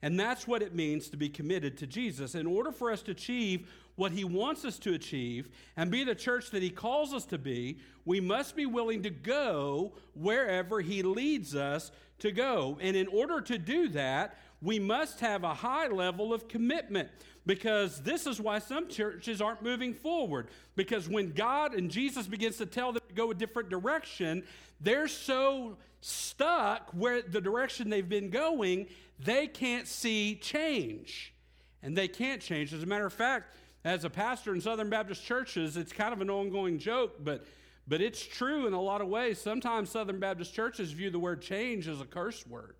And 0.01 0.19
that's 0.19 0.45
what 0.45 0.61
it 0.61 0.75
means 0.75 1.09
to 1.09 1.17
be 1.17 1.29
committed 1.29 1.77
to 1.77 1.87
Jesus. 1.87 2.35
In 2.35 2.45
order 2.45 2.71
for 2.71 2.91
us 2.91 3.01
to 3.03 3.11
achieve 3.11 3.71
what 3.95 4.11
he 4.11 4.23
wants 4.25 4.65
us 4.65 4.77
to 4.79 4.93
achieve 4.93 5.49
and 5.75 5.89
be 5.89 6.03
the 6.03 6.13
church 6.13 6.51
that 6.51 6.61
he 6.61 6.69
calls 6.69 7.13
us 7.13 7.25
to 7.27 7.37
be, 7.37 7.79
we 8.05 8.19
must 8.19 8.55
be 8.55 8.65
willing 8.65 9.01
to 9.03 9.09
go 9.09 9.93
wherever 10.13 10.81
he 10.81 11.01
leads 11.01 11.55
us 11.55 11.91
to 12.19 12.31
go. 12.31 12.77
And 12.81 12.95
in 12.95 13.07
order 13.07 13.41
to 13.41 13.57
do 13.57 13.87
that, 13.89 14.37
we 14.61 14.79
must 14.79 15.21
have 15.21 15.43
a 15.43 15.53
high 15.53 15.87
level 15.87 16.33
of 16.33 16.47
commitment 16.47 17.09
because 17.47 18.01
this 18.01 18.27
is 18.27 18.39
why 18.39 18.59
some 18.59 18.89
churches 18.89 19.41
aren't 19.41 19.63
moving 19.63 19.93
forward. 19.93 20.49
Because 20.75 21.07
when 21.07 21.31
God 21.31 21.73
and 21.73 21.89
Jesus 21.89 22.27
begins 22.27 22.57
to 22.57 22.65
tell 22.65 22.91
them 22.91 23.01
to 23.07 23.15
go 23.15 23.31
a 23.31 23.33
different 23.33 23.69
direction, 23.69 24.43
they're 24.81 25.07
so 25.07 25.77
stuck 26.01 26.91
where 26.91 27.21
the 27.21 27.41
direction 27.41 27.89
they've 27.89 28.07
been 28.07 28.29
going, 28.29 28.87
they 29.17 29.47
can't 29.47 29.87
see 29.87 30.35
change. 30.35 31.33
And 31.81 31.97
they 31.97 32.09
can't 32.09 32.41
change. 32.41 32.73
As 32.73 32.83
a 32.83 32.85
matter 32.85 33.05
of 33.05 33.13
fact, 33.13 33.55
as 33.85 34.03
a 34.03 34.09
pastor 34.09 34.53
in 34.53 34.59
Southern 34.59 34.89
Baptist 34.89 35.23
churches, 35.23 35.77
it's 35.77 35.93
kind 35.93 36.11
of 36.11 36.19
an 36.19 36.29
ongoing 36.29 36.77
joke, 36.77 37.15
but, 37.23 37.45
but 37.87 38.01
it's 38.01 38.25
true 38.25 38.67
in 38.67 38.73
a 38.73 38.81
lot 38.81 38.99
of 38.99 39.07
ways. 39.07 39.39
Sometimes 39.39 39.89
Southern 39.89 40.19
Baptist 40.19 40.53
churches 40.53 40.91
view 40.91 41.09
the 41.09 41.19
word 41.19 41.41
change 41.41 41.87
as 41.87 42.01
a 42.01 42.05
curse 42.05 42.45
word. 42.45 42.75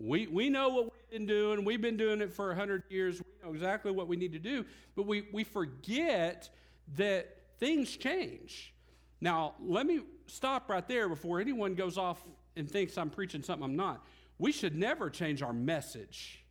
We, 0.00 0.26
we 0.26 0.48
know 0.48 0.68
what 0.68 0.84
we've 0.84 1.10
been 1.10 1.26
doing. 1.26 1.64
We've 1.64 1.80
been 1.80 1.96
doing 1.96 2.20
it 2.20 2.32
for 2.32 2.48
100 2.48 2.84
years. 2.88 3.18
We 3.18 3.46
know 3.46 3.54
exactly 3.54 3.90
what 3.90 4.08
we 4.08 4.16
need 4.16 4.32
to 4.32 4.38
do. 4.38 4.64
But 4.94 5.06
we, 5.06 5.26
we 5.32 5.44
forget 5.44 6.48
that 6.96 7.36
things 7.58 7.96
change. 7.96 8.72
Now, 9.20 9.54
let 9.60 9.86
me 9.86 10.00
stop 10.26 10.68
right 10.70 10.86
there 10.86 11.08
before 11.08 11.40
anyone 11.40 11.74
goes 11.74 11.98
off 11.98 12.22
and 12.56 12.70
thinks 12.70 12.96
I'm 12.96 13.10
preaching 13.10 13.42
something 13.42 13.64
I'm 13.64 13.76
not. 13.76 14.04
We 14.38 14.52
should 14.52 14.76
never 14.76 15.10
change 15.10 15.42
our 15.42 15.52
message. 15.52 16.44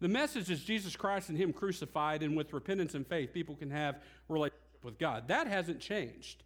The 0.00 0.08
message 0.08 0.50
is 0.50 0.62
Jesus 0.62 0.96
Christ 0.96 1.28
and 1.28 1.38
Him 1.38 1.52
crucified, 1.52 2.22
and 2.22 2.36
with 2.36 2.52
repentance 2.52 2.94
and 2.94 3.06
faith, 3.06 3.32
people 3.32 3.54
can 3.54 3.70
have 3.70 4.00
relationship 4.28 4.60
with 4.82 4.98
God. 4.98 5.28
That 5.28 5.46
hasn't 5.46 5.80
changed. 5.80 6.42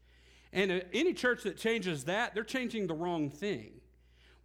And 0.52 0.70
uh, 0.70 0.80
any 0.92 1.12
church 1.12 1.42
that 1.44 1.56
changes 1.56 2.04
that, 2.04 2.34
they're 2.34 2.44
changing 2.44 2.86
the 2.86 2.94
wrong 2.94 3.30
thing. 3.30 3.80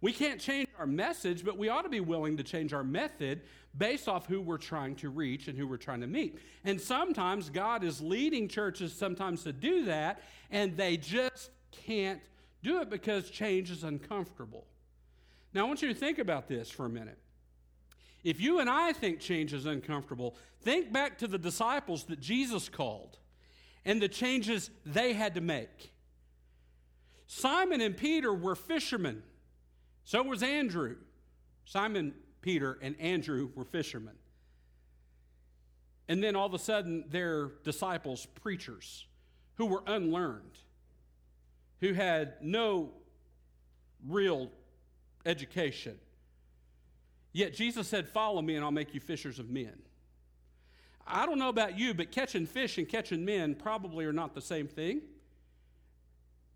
We 0.04 0.12
can't 0.12 0.38
change 0.38 0.68
our 0.78 0.86
message, 0.86 1.46
but 1.46 1.56
we 1.56 1.70
ought 1.70 1.80
to 1.80 1.88
be 1.88 2.00
willing 2.00 2.36
to 2.36 2.42
change 2.42 2.74
our 2.74 2.84
method 2.84 3.40
based 3.74 4.06
off 4.06 4.26
who 4.26 4.38
we're 4.42 4.58
trying 4.58 4.96
to 4.96 5.08
reach 5.08 5.48
and 5.48 5.56
who 5.56 5.66
we're 5.66 5.78
trying 5.78 6.02
to 6.02 6.06
meet. 6.06 6.38
And 6.62 6.78
sometimes 6.78 7.48
God 7.48 7.82
is 7.82 8.02
leading 8.02 8.46
churches 8.46 8.92
sometimes 8.92 9.44
to 9.44 9.52
do 9.54 9.86
that, 9.86 10.20
and 10.50 10.76
they 10.76 10.98
just 10.98 11.48
can't 11.72 12.20
do 12.62 12.82
it 12.82 12.90
because 12.90 13.30
change 13.30 13.70
is 13.70 13.82
uncomfortable. 13.82 14.66
Now, 15.54 15.64
I 15.64 15.68
want 15.68 15.80
you 15.80 15.88
to 15.88 15.94
think 15.94 16.18
about 16.18 16.48
this 16.48 16.68
for 16.68 16.84
a 16.84 16.90
minute. 16.90 17.16
If 18.24 18.42
you 18.42 18.58
and 18.58 18.68
I 18.68 18.92
think 18.92 19.20
change 19.20 19.54
is 19.54 19.64
uncomfortable, 19.64 20.36
think 20.60 20.92
back 20.92 21.16
to 21.20 21.26
the 21.26 21.38
disciples 21.38 22.04
that 22.04 22.20
Jesus 22.20 22.68
called 22.68 23.16
and 23.86 24.02
the 24.02 24.08
changes 24.08 24.68
they 24.84 25.14
had 25.14 25.34
to 25.36 25.40
make. 25.40 25.94
Simon 27.26 27.80
and 27.80 27.96
Peter 27.96 28.34
were 28.34 28.54
fishermen. 28.54 29.22
So 30.04 30.22
was 30.22 30.42
Andrew. 30.42 30.96
Simon, 31.64 32.14
Peter, 32.42 32.78
and 32.82 32.98
Andrew 33.00 33.50
were 33.54 33.64
fishermen. 33.64 34.14
And 36.08 36.22
then 36.22 36.36
all 36.36 36.46
of 36.46 36.54
a 36.54 36.58
sudden, 36.58 37.04
they're 37.08 37.52
disciples, 37.64 38.26
preachers, 38.42 39.06
who 39.54 39.66
were 39.66 39.82
unlearned, 39.86 40.58
who 41.80 41.94
had 41.94 42.34
no 42.42 42.90
real 44.06 44.50
education. 45.24 45.98
Yet 47.32 47.54
Jesus 47.54 47.88
said, 47.88 48.08
Follow 48.08 48.42
me, 48.42 48.56
and 48.56 48.64
I'll 48.64 48.70
make 48.70 48.92
you 48.92 49.00
fishers 49.00 49.38
of 49.38 49.48
men. 49.48 49.74
I 51.06 51.26
don't 51.26 51.38
know 51.38 51.48
about 51.48 51.78
you, 51.78 51.94
but 51.94 52.12
catching 52.12 52.46
fish 52.46 52.78
and 52.78 52.88
catching 52.88 53.24
men 53.24 53.54
probably 53.54 54.04
are 54.04 54.12
not 54.12 54.34
the 54.34 54.40
same 54.40 54.68
thing. 54.68 55.02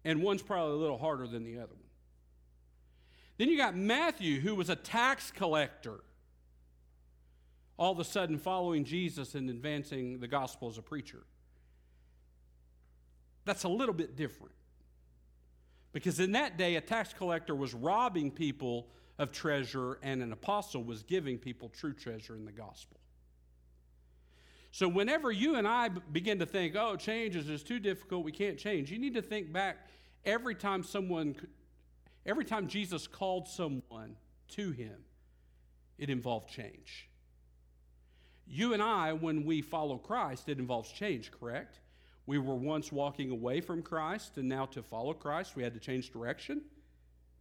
And 0.04 0.22
one's 0.22 0.42
probably 0.42 0.74
a 0.74 0.76
little 0.76 0.98
harder 0.98 1.26
than 1.26 1.44
the 1.44 1.58
other 1.58 1.74
one. 1.74 1.87
Then 3.38 3.48
you 3.48 3.56
got 3.56 3.76
Matthew, 3.76 4.40
who 4.40 4.54
was 4.56 4.68
a 4.68 4.76
tax 4.76 5.30
collector, 5.30 6.00
all 7.78 7.92
of 7.92 8.00
a 8.00 8.04
sudden 8.04 8.36
following 8.36 8.84
Jesus 8.84 9.36
and 9.36 9.48
advancing 9.48 10.18
the 10.18 10.26
gospel 10.26 10.68
as 10.68 10.76
a 10.76 10.82
preacher. 10.82 11.22
That's 13.44 13.62
a 13.62 13.68
little 13.68 13.94
bit 13.94 14.16
different. 14.16 14.52
Because 15.92 16.20
in 16.20 16.32
that 16.32 16.58
day, 16.58 16.76
a 16.76 16.80
tax 16.80 17.14
collector 17.14 17.54
was 17.54 17.72
robbing 17.72 18.30
people 18.30 18.88
of 19.18 19.32
treasure, 19.32 19.98
and 20.02 20.22
an 20.22 20.32
apostle 20.32 20.84
was 20.84 21.02
giving 21.02 21.38
people 21.38 21.68
true 21.68 21.94
treasure 21.94 22.36
in 22.36 22.44
the 22.44 22.52
gospel. 22.52 22.98
So, 24.70 24.86
whenever 24.86 25.32
you 25.32 25.54
and 25.54 25.66
I 25.66 25.88
begin 25.88 26.38
to 26.40 26.46
think, 26.46 26.76
oh, 26.76 26.96
change 26.96 27.36
is 27.36 27.46
just 27.46 27.66
too 27.66 27.78
difficult, 27.78 28.24
we 28.24 28.32
can't 28.32 28.58
change, 28.58 28.90
you 28.90 28.98
need 28.98 29.14
to 29.14 29.22
think 29.22 29.52
back 29.52 29.88
every 30.24 30.54
time 30.54 30.82
someone 30.82 31.34
Every 32.28 32.44
time 32.44 32.68
Jesus 32.68 33.06
called 33.06 33.48
someone 33.48 34.16
to 34.48 34.70
him, 34.70 34.96
it 35.96 36.10
involved 36.10 36.50
change. 36.50 37.08
You 38.46 38.74
and 38.74 38.82
I, 38.82 39.14
when 39.14 39.46
we 39.46 39.62
follow 39.62 39.96
Christ, 39.96 40.50
it 40.50 40.58
involves 40.58 40.92
change, 40.92 41.32
correct? 41.32 41.80
We 42.26 42.36
were 42.36 42.54
once 42.54 42.92
walking 42.92 43.30
away 43.30 43.62
from 43.62 43.80
Christ, 43.80 44.36
and 44.36 44.46
now 44.46 44.66
to 44.66 44.82
follow 44.82 45.14
Christ, 45.14 45.56
we 45.56 45.62
had 45.62 45.72
to 45.72 45.80
change 45.80 46.12
direction, 46.12 46.60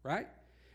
right? 0.03 0.27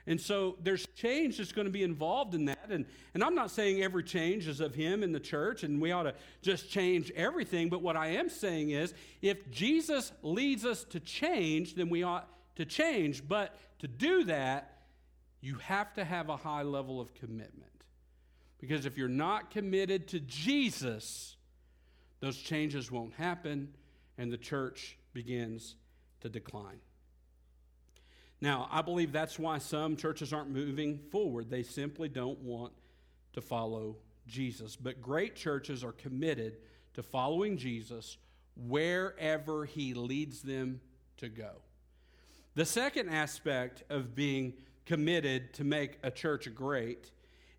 And 0.06 0.20
so 0.20 0.56
there's 0.62 0.86
change 0.94 1.38
that's 1.38 1.52
going 1.52 1.66
to 1.66 1.72
be 1.72 1.82
involved 1.82 2.34
in 2.34 2.44
that. 2.46 2.68
And, 2.68 2.84
and 3.14 3.24
I'm 3.24 3.34
not 3.34 3.50
saying 3.50 3.82
every 3.82 4.02
change 4.02 4.46
is 4.46 4.60
of 4.60 4.74
Him 4.74 5.02
in 5.02 5.12
the 5.12 5.20
church 5.20 5.62
and 5.62 5.80
we 5.80 5.92
ought 5.92 6.02
to 6.02 6.14
just 6.42 6.68
change 6.68 7.10
everything. 7.12 7.68
But 7.68 7.82
what 7.82 7.96
I 7.96 8.08
am 8.08 8.28
saying 8.28 8.70
is 8.70 8.94
if 9.20 9.48
Jesus 9.50 10.12
leads 10.22 10.66
us 10.66 10.82
to 10.86 10.98
change, 10.98 11.76
then 11.76 11.88
we 11.88 12.02
ought 12.02 12.28
to 12.56 12.64
change. 12.64 13.26
But 13.26 13.56
to 13.80 13.88
do 13.88 14.24
that, 14.24 14.82
you 15.40 15.56
have 15.56 15.92
to 15.94 16.04
have 16.04 16.28
a 16.28 16.36
high 16.36 16.62
level 16.62 17.00
of 17.00 17.14
commitment. 17.14 17.70
Because 18.58 18.86
if 18.86 18.96
you're 18.96 19.08
not 19.08 19.50
committed 19.50 20.06
to 20.08 20.20
Jesus, 20.20 21.36
those 22.20 22.36
changes 22.36 22.90
won't 22.90 23.14
happen 23.14 23.74
and 24.16 24.32
the 24.32 24.38
church 24.38 24.96
begins 25.12 25.74
to 26.20 26.28
decline. 26.28 26.78
Now, 28.40 28.68
I 28.70 28.82
believe 28.82 29.12
that's 29.12 29.38
why 29.38 29.58
some 29.58 29.96
churches 29.96 30.32
aren't 30.32 30.50
moving 30.50 30.98
forward. 31.10 31.50
They 31.50 31.62
simply 31.62 32.08
don't 32.08 32.38
want 32.40 32.72
to 33.32 33.40
follow 33.40 33.96
Jesus. 34.26 34.76
But 34.76 35.00
great 35.00 35.36
churches 35.36 35.82
are 35.84 35.92
committed 35.92 36.58
to 36.94 37.02
following 37.02 37.56
Jesus 37.56 38.18
wherever 38.56 39.64
he 39.64 39.94
leads 39.94 40.42
them 40.42 40.80
to 41.18 41.28
go. 41.28 41.50
The 42.54 42.66
second 42.66 43.08
aspect 43.08 43.82
of 43.88 44.14
being 44.14 44.52
committed 44.84 45.54
to 45.54 45.64
make 45.64 45.98
a 46.02 46.10
church 46.10 46.54
great 46.54 47.10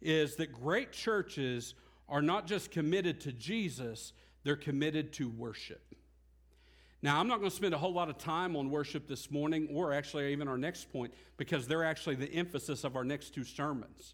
is 0.01 0.35
that 0.35 0.53
great 0.53 0.91
churches 0.91 1.73
are 2.07 2.21
not 2.21 2.45
just 2.45 2.69
committed 2.69 3.19
to 3.21 3.31
Jesus, 3.31 4.13
they're 4.43 4.55
committed 4.55 5.11
to 5.13 5.29
worship. 5.29 5.95
Now, 7.01 7.19
I'm 7.19 7.27
not 7.27 7.39
going 7.39 7.49
to 7.49 7.55
spend 7.55 7.73
a 7.73 7.77
whole 7.77 7.91
lot 7.91 8.09
of 8.09 8.19
time 8.19 8.55
on 8.55 8.69
worship 8.69 9.07
this 9.07 9.31
morning, 9.31 9.67
or 9.73 9.93
actually 9.93 10.31
even 10.31 10.47
our 10.47 10.57
next 10.57 10.91
point, 10.91 11.11
because 11.37 11.67
they're 11.67 11.83
actually 11.83 12.15
the 12.15 12.31
emphasis 12.31 12.83
of 12.83 12.95
our 12.95 13.03
next 13.03 13.33
two 13.33 13.43
sermons. 13.43 14.13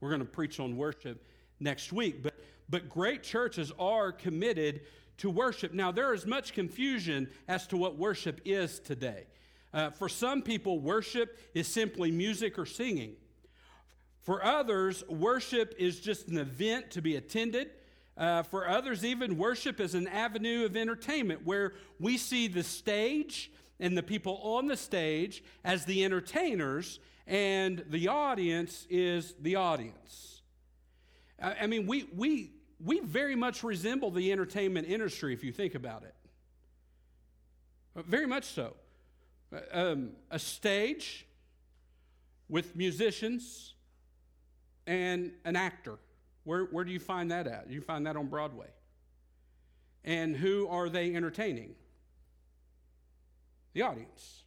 We're 0.00 0.10
going 0.10 0.20
to 0.20 0.26
preach 0.26 0.60
on 0.60 0.76
worship 0.76 1.26
next 1.58 1.92
week. 1.92 2.22
But, 2.22 2.34
but 2.70 2.88
great 2.88 3.24
churches 3.24 3.72
are 3.78 4.12
committed 4.12 4.82
to 5.18 5.30
worship. 5.30 5.74
Now, 5.74 5.90
there 5.90 6.14
is 6.14 6.26
much 6.26 6.54
confusion 6.54 7.28
as 7.48 7.66
to 7.66 7.76
what 7.76 7.96
worship 7.98 8.40
is 8.44 8.78
today. 8.78 9.26
Uh, 9.72 9.90
for 9.90 10.08
some 10.08 10.42
people, 10.42 10.80
worship 10.80 11.38
is 11.54 11.66
simply 11.66 12.10
music 12.10 12.58
or 12.58 12.66
singing. 12.66 13.16
For 14.20 14.44
others, 14.44 15.02
worship 15.08 15.74
is 15.78 15.98
just 15.98 16.28
an 16.28 16.38
event 16.38 16.90
to 16.92 17.02
be 17.02 17.16
attended. 17.16 17.70
Uh, 18.16 18.42
for 18.42 18.68
others, 18.68 19.04
even 19.04 19.38
worship 19.38 19.80
is 19.80 19.94
an 19.94 20.06
avenue 20.06 20.66
of 20.66 20.76
entertainment 20.76 21.44
where 21.44 21.72
we 21.98 22.18
see 22.18 22.46
the 22.48 22.62
stage 22.62 23.50
and 23.80 23.96
the 23.96 24.02
people 24.02 24.38
on 24.42 24.68
the 24.68 24.76
stage 24.76 25.42
as 25.64 25.86
the 25.86 26.04
entertainers, 26.04 27.00
and 27.26 27.84
the 27.88 28.08
audience 28.08 28.86
is 28.90 29.34
the 29.40 29.56
audience. 29.56 30.42
I, 31.40 31.54
I 31.62 31.66
mean, 31.66 31.86
we, 31.86 32.04
we, 32.14 32.52
we 32.78 33.00
very 33.00 33.34
much 33.34 33.64
resemble 33.64 34.10
the 34.10 34.30
entertainment 34.30 34.86
industry 34.86 35.32
if 35.32 35.42
you 35.42 35.50
think 35.50 35.74
about 35.74 36.04
it. 36.04 36.14
Very 38.06 38.26
much 38.26 38.44
so 38.44 38.74
um, 39.72 40.10
a 40.30 40.38
stage 40.38 41.26
with 42.48 42.76
musicians 42.76 43.74
and 44.86 45.32
an 45.44 45.56
actor. 45.56 45.98
Where, 46.44 46.64
where 46.64 46.84
do 46.84 46.92
you 46.92 47.00
find 47.00 47.30
that 47.30 47.46
at? 47.46 47.70
You 47.70 47.80
find 47.80 48.06
that 48.06 48.16
on 48.16 48.26
Broadway. 48.26 48.68
And 50.04 50.36
who 50.36 50.66
are 50.68 50.88
they 50.88 51.14
entertaining? 51.14 51.74
The 53.74 53.82
audience. 53.82 54.42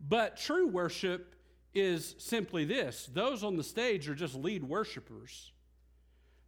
But 0.00 0.36
true 0.36 0.68
worship 0.68 1.34
is 1.74 2.14
simply 2.18 2.64
this 2.64 3.10
those 3.12 3.44
on 3.44 3.56
the 3.56 3.62
stage 3.62 4.08
are 4.08 4.14
just 4.14 4.34
lead 4.34 4.64
worshipers. 4.64 5.52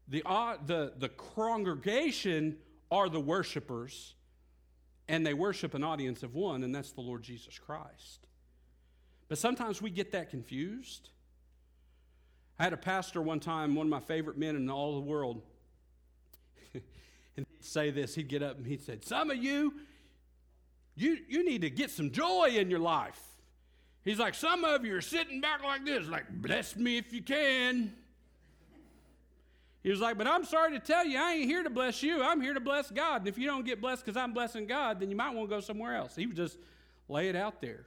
The, 0.08 0.22
uh, 0.26 0.56
the, 0.64 0.92
the 0.98 1.08
congregation 1.08 2.56
are 2.90 3.08
the 3.08 3.20
worshipers, 3.20 4.14
and 5.10 5.26
they 5.26 5.34
worship 5.34 5.74
an 5.74 5.82
audience 5.82 6.22
of 6.22 6.36
one, 6.36 6.62
and 6.62 6.72
that's 6.72 6.92
the 6.92 7.00
Lord 7.00 7.24
Jesus 7.24 7.58
Christ. 7.58 8.28
But 9.28 9.38
sometimes 9.38 9.82
we 9.82 9.90
get 9.90 10.12
that 10.12 10.30
confused. 10.30 11.10
I 12.60 12.62
had 12.62 12.72
a 12.72 12.76
pastor 12.76 13.20
one 13.20 13.40
time, 13.40 13.74
one 13.74 13.88
of 13.88 13.90
my 13.90 13.98
favorite 13.98 14.38
men 14.38 14.54
in 14.54 14.70
all 14.70 14.94
the 14.94 15.00
world, 15.00 15.42
and 17.36 17.44
say 17.58 17.90
this. 17.90 18.14
He'd 18.14 18.28
get 18.28 18.40
up 18.40 18.56
and 18.56 18.64
he'd 18.64 18.82
say, 18.82 18.98
Some 19.02 19.32
of 19.32 19.36
you, 19.38 19.74
you, 20.94 21.18
you 21.28 21.44
need 21.44 21.62
to 21.62 21.70
get 21.70 21.90
some 21.90 22.12
joy 22.12 22.50
in 22.54 22.70
your 22.70 22.78
life. 22.78 23.20
He's 24.04 24.20
like, 24.20 24.34
Some 24.34 24.64
of 24.64 24.84
you 24.84 24.94
are 24.94 25.00
sitting 25.00 25.40
back 25.40 25.64
like 25.64 25.84
this, 25.84 26.06
like, 26.06 26.28
bless 26.30 26.76
me 26.76 26.98
if 26.98 27.12
you 27.12 27.22
can. 27.22 27.94
He 29.82 29.90
was 29.90 30.00
like, 30.00 30.18
But 30.18 30.26
I'm 30.26 30.44
sorry 30.44 30.72
to 30.72 30.78
tell 30.78 31.06
you, 31.06 31.18
I 31.18 31.34
ain't 31.34 31.46
here 31.46 31.62
to 31.62 31.70
bless 31.70 32.02
you. 32.02 32.22
I'm 32.22 32.40
here 32.40 32.54
to 32.54 32.60
bless 32.60 32.90
God. 32.90 33.22
And 33.22 33.28
if 33.28 33.38
you 33.38 33.46
don't 33.46 33.64
get 33.64 33.80
blessed 33.80 34.04
because 34.04 34.16
I'm 34.16 34.32
blessing 34.32 34.66
God, 34.66 35.00
then 35.00 35.10
you 35.10 35.16
might 35.16 35.34
want 35.34 35.48
to 35.48 35.56
go 35.56 35.60
somewhere 35.60 35.96
else. 35.96 36.14
He 36.14 36.26
would 36.26 36.36
just 36.36 36.58
lay 37.08 37.28
it 37.28 37.36
out 37.36 37.60
there. 37.60 37.86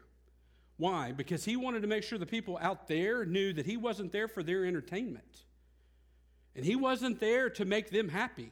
Why? 0.78 1.12
Because 1.12 1.46
he 1.46 1.56
wanted 1.56 1.82
to 1.82 1.88
make 1.88 2.04
sure 2.04 2.18
the 2.18 2.26
people 2.26 2.58
out 2.60 2.88
there 2.88 3.26
knew 3.26 3.54
that 3.54 3.66
he 3.66 3.78
wasn't 3.78 4.12
there 4.12 4.28
for 4.28 4.42
their 4.42 4.66
entertainment. 4.66 5.44
And 6.56 6.66
he 6.66 6.76
wasn't 6.76 7.20
there 7.20 7.50
to 7.52 7.66
make 7.66 7.90
them 7.90 8.10
happy. 8.10 8.52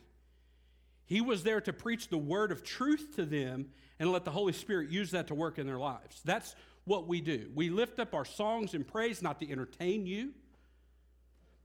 He 1.05 1.19
was 1.19 1.43
there 1.43 1.61
to 1.61 1.73
preach 1.73 2.09
the 2.09 2.17
word 2.17 2.51
of 2.51 2.63
truth 2.63 3.15
to 3.15 3.25
them 3.25 3.67
and 3.99 4.11
let 4.11 4.23
the 4.23 4.31
Holy 4.31 4.53
Spirit 4.53 4.89
use 4.89 5.11
that 5.11 5.27
to 5.27 5.35
work 5.35 5.57
in 5.57 5.67
their 5.67 5.77
lives. 5.77 6.21
That's 6.23 6.55
what 6.85 7.07
we 7.07 7.21
do. 7.21 7.49
We 7.53 7.69
lift 7.69 7.99
up 7.99 8.13
our 8.13 8.25
songs 8.25 8.73
and 8.73 8.87
praise 8.87 9.21
not 9.21 9.39
to 9.39 9.51
entertain 9.51 10.05
you, 10.05 10.31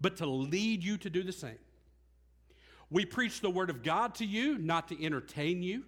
but 0.01 0.17
to 0.19 0.27
lead 0.27 0.83
you 0.83 0.99
to 0.99 1.09
do 1.09 1.23
the 1.23 1.33
same. 1.33 1.59
We 2.91 3.05
preach 3.05 3.41
the 3.41 3.51
word 3.51 3.71
of 3.71 3.83
God 3.83 4.15
to 4.17 4.25
you, 4.25 4.59
not 4.59 4.89
to 4.89 5.05
entertain 5.05 5.63
you, 5.63 5.85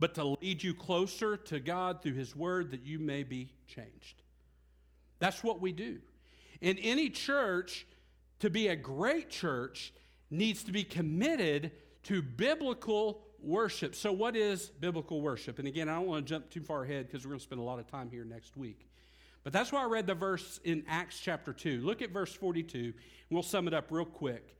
but 0.00 0.14
to 0.14 0.36
lead 0.40 0.62
you 0.62 0.74
closer 0.74 1.36
to 1.36 1.60
God 1.60 2.02
through 2.02 2.14
his 2.14 2.34
word 2.34 2.70
that 2.72 2.82
you 2.84 2.98
may 2.98 3.22
be 3.22 3.52
changed. 3.66 4.22
That's 5.18 5.42
what 5.42 5.60
we 5.60 5.72
do. 5.72 5.98
In 6.60 6.78
any 6.78 7.10
church, 7.10 7.86
to 8.40 8.50
be 8.50 8.68
a 8.68 8.76
great 8.76 9.30
church, 9.30 9.92
needs 10.30 10.62
to 10.64 10.72
be 10.72 10.84
committed 10.84 11.72
to 12.04 12.22
biblical 12.22 13.22
worship. 13.40 13.94
So, 13.94 14.12
what 14.12 14.36
is 14.36 14.66
biblical 14.68 15.20
worship? 15.20 15.58
And 15.58 15.68
again, 15.68 15.88
I 15.88 15.96
don't 15.96 16.06
want 16.06 16.26
to 16.26 16.28
jump 16.28 16.50
too 16.50 16.60
far 16.60 16.84
ahead 16.84 17.06
because 17.06 17.24
we're 17.24 17.30
going 17.30 17.40
to 17.40 17.44
spend 17.44 17.60
a 17.60 17.64
lot 17.64 17.78
of 17.78 17.86
time 17.86 18.10
here 18.10 18.24
next 18.24 18.56
week. 18.56 18.88
But 19.44 19.52
that's 19.52 19.72
why 19.72 19.82
I 19.82 19.86
read 19.86 20.06
the 20.06 20.14
verse 20.14 20.60
in 20.64 20.84
Acts 20.88 21.20
chapter 21.20 21.52
2. 21.52 21.80
Look 21.80 22.02
at 22.02 22.10
verse 22.10 22.32
42, 22.34 22.78
and 22.78 22.94
we'll 23.30 23.42
sum 23.42 23.66
it 23.68 23.74
up 23.74 23.86
real 23.90 24.04
quick. 24.04 24.57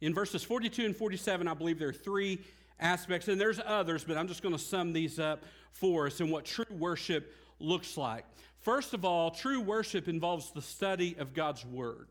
In 0.00 0.12
verses 0.12 0.42
42 0.42 0.84
and 0.84 0.96
47, 0.96 1.48
I 1.48 1.54
believe 1.54 1.78
there 1.78 1.88
are 1.88 1.92
three 1.92 2.40
aspects, 2.78 3.28
and 3.28 3.40
there's 3.40 3.60
others, 3.64 4.04
but 4.04 4.16
I'm 4.16 4.28
just 4.28 4.42
going 4.42 4.54
to 4.54 4.60
sum 4.60 4.92
these 4.92 5.18
up 5.18 5.44
for 5.70 6.06
us 6.06 6.20
and 6.20 6.30
what 6.30 6.44
true 6.44 6.66
worship 6.70 7.34
looks 7.58 7.96
like. 7.96 8.24
First 8.60 8.94
of 8.94 9.04
all, 9.04 9.30
true 9.30 9.60
worship 9.60 10.08
involves 10.08 10.50
the 10.50 10.62
study 10.62 11.16
of 11.18 11.32
God's 11.32 11.64
Word. 11.64 12.08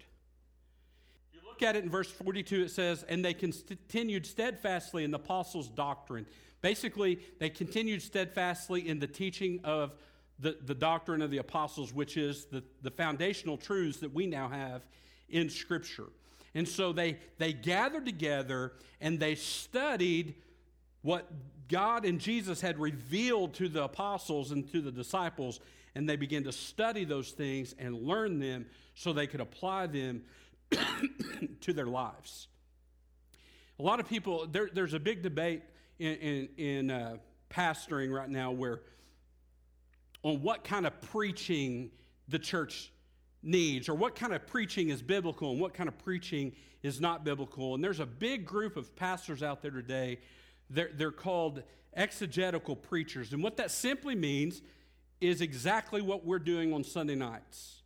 If 1.31 1.41
you 1.41 1.47
look 1.47 1.61
at 1.61 1.75
it 1.75 1.83
in 1.83 1.89
verse 1.89 2.09
42, 2.09 2.63
it 2.63 2.71
says, 2.71 3.03
And 3.03 3.23
they 3.23 3.33
continued 3.33 4.25
steadfastly 4.25 5.03
in 5.03 5.11
the 5.11 5.17
apostles' 5.17 5.67
doctrine. 5.67 6.25
Basically, 6.61 7.19
they 7.39 7.49
continued 7.49 8.01
steadfastly 8.01 8.87
in 8.87 8.99
the 8.99 9.07
teaching 9.07 9.59
of 9.63 9.93
the, 10.39 10.57
the 10.65 10.73
doctrine 10.73 11.21
of 11.21 11.29
the 11.29 11.37
apostles, 11.37 11.93
which 11.93 12.17
is 12.17 12.45
the, 12.45 12.63
the 12.81 12.91
foundational 12.91 13.57
truths 13.57 13.99
that 13.99 14.13
we 14.13 14.25
now 14.25 14.47
have 14.47 14.85
in 15.29 15.49
Scripture. 15.49 16.07
And 16.55 16.67
so 16.67 16.93
they, 16.93 17.17
they 17.37 17.51
gathered 17.53 18.05
together 18.05 18.73
and 19.01 19.19
they 19.19 19.35
studied 19.35 20.35
what 21.01 21.29
God 21.67 22.05
and 22.05 22.19
Jesus 22.19 22.61
had 22.61 22.79
revealed 22.79 23.53
to 23.55 23.67
the 23.67 23.83
apostles 23.83 24.51
and 24.51 24.71
to 24.71 24.81
the 24.81 24.91
disciples, 24.91 25.59
and 25.93 26.07
they 26.07 26.15
began 26.15 26.43
to 26.45 26.51
study 26.51 27.03
those 27.03 27.31
things 27.31 27.75
and 27.77 27.93
learn 27.93 28.39
them 28.39 28.65
so 28.95 29.11
they 29.13 29.27
could 29.27 29.41
apply 29.41 29.87
them 29.87 30.23
to 31.61 31.73
their 31.73 31.85
lives. 31.85 32.47
A 33.77 33.83
lot 33.83 33.99
of 33.99 34.07
people, 34.07 34.47
there, 34.47 34.69
there's 34.73 34.93
a 34.93 34.99
big 34.99 35.21
debate 35.21 35.63
in, 35.99 36.15
in, 36.15 36.49
in 36.57 36.91
uh, 36.91 37.17
pastoring 37.49 38.11
right 38.11 38.29
now 38.29 38.51
where 38.51 38.81
on 40.23 40.41
what 40.41 40.63
kind 40.63 40.87
of 40.87 41.01
preaching 41.01 41.91
the 42.29 42.39
church 42.39 42.91
needs 43.45 43.87
or 43.87 43.93
what 43.93 44.15
kind 44.15 44.33
of 44.33 44.45
preaching 44.47 44.89
is 44.89 45.01
biblical 45.01 45.51
and 45.51 45.59
what 45.59 45.73
kind 45.73 45.87
of 45.87 45.97
preaching 45.99 46.51
is 46.83 46.99
not 46.99 47.23
biblical. 47.23 47.75
And 47.75 47.83
there's 47.83 47.99
a 47.99 48.05
big 48.05 48.45
group 48.45 48.75
of 48.75 48.95
pastors 48.95 49.43
out 49.43 49.61
there 49.61 49.71
today. 49.71 50.19
They're, 50.69 50.89
they're 50.93 51.11
called 51.11 51.63
exegetical 51.93 52.75
preachers. 52.75 53.31
And 53.33 53.41
what 53.41 53.57
that 53.57 53.71
simply 53.71 54.15
means 54.15 54.61
is 55.21 55.41
exactly 55.41 56.01
what 56.01 56.25
we're 56.25 56.39
doing 56.39 56.73
on 56.73 56.83
Sunday 56.83 57.15
nights. 57.15 57.81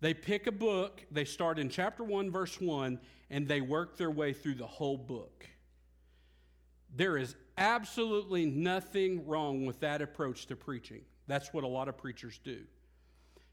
They 0.00 0.14
pick 0.14 0.46
a 0.48 0.52
book, 0.52 1.04
they 1.12 1.24
start 1.24 1.58
in 1.58 1.68
chapter 1.68 2.02
1, 2.02 2.30
verse 2.30 2.60
1, 2.60 2.98
and 3.30 3.46
they 3.46 3.60
work 3.60 3.96
their 3.96 4.10
way 4.10 4.32
through 4.32 4.56
the 4.56 4.66
whole 4.66 4.98
book. 4.98 5.46
There 6.94 7.16
is 7.16 7.36
absolutely 7.56 8.46
nothing 8.46 9.26
wrong 9.26 9.64
with 9.64 9.80
that 9.80 10.02
approach 10.02 10.46
to 10.46 10.56
preaching. 10.56 11.02
That's 11.28 11.52
what 11.52 11.64
a 11.64 11.68
lot 11.68 11.88
of 11.88 11.96
preachers 11.96 12.38
do. 12.42 12.62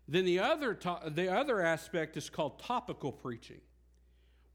Then 0.09 0.25
the 0.25 0.39
other, 0.39 0.73
to- 0.73 1.01
the 1.05 1.31
other 1.31 1.61
aspect 1.61 2.17
is 2.17 2.31
called 2.31 2.57
topical 2.59 3.11
preaching, 3.11 3.61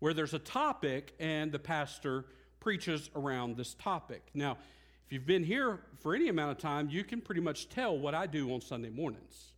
where 0.00 0.12
there's 0.12 0.34
a 0.34 0.40
topic 0.40 1.14
and 1.20 1.52
the 1.52 1.60
pastor 1.60 2.26
preaches 2.58 3.08
around 3.14 3.56
this 3.56 3.74
topic. 3.74 4.30
Now, 4.34 4.58
if 5.06 5.12
you've 5.12 5.26
been 5.26 5.44
here 5.44 5.78
for 6.00 6.12
any 6.12 6.28
amount 6.28 6.50
of 6.50 6.58
time, 6.58 6.90
you 6.90 7.04
can 7.04 7.20
pretty 7.20 7.40
much 7.40 7.68
tell 7.68 7.96
what 7.96 8.16
I 8.16 8.26
do 8.26 8.52
on 8.52 8.62
Sunday 8.62 8.90
mornings. 8.90 9.52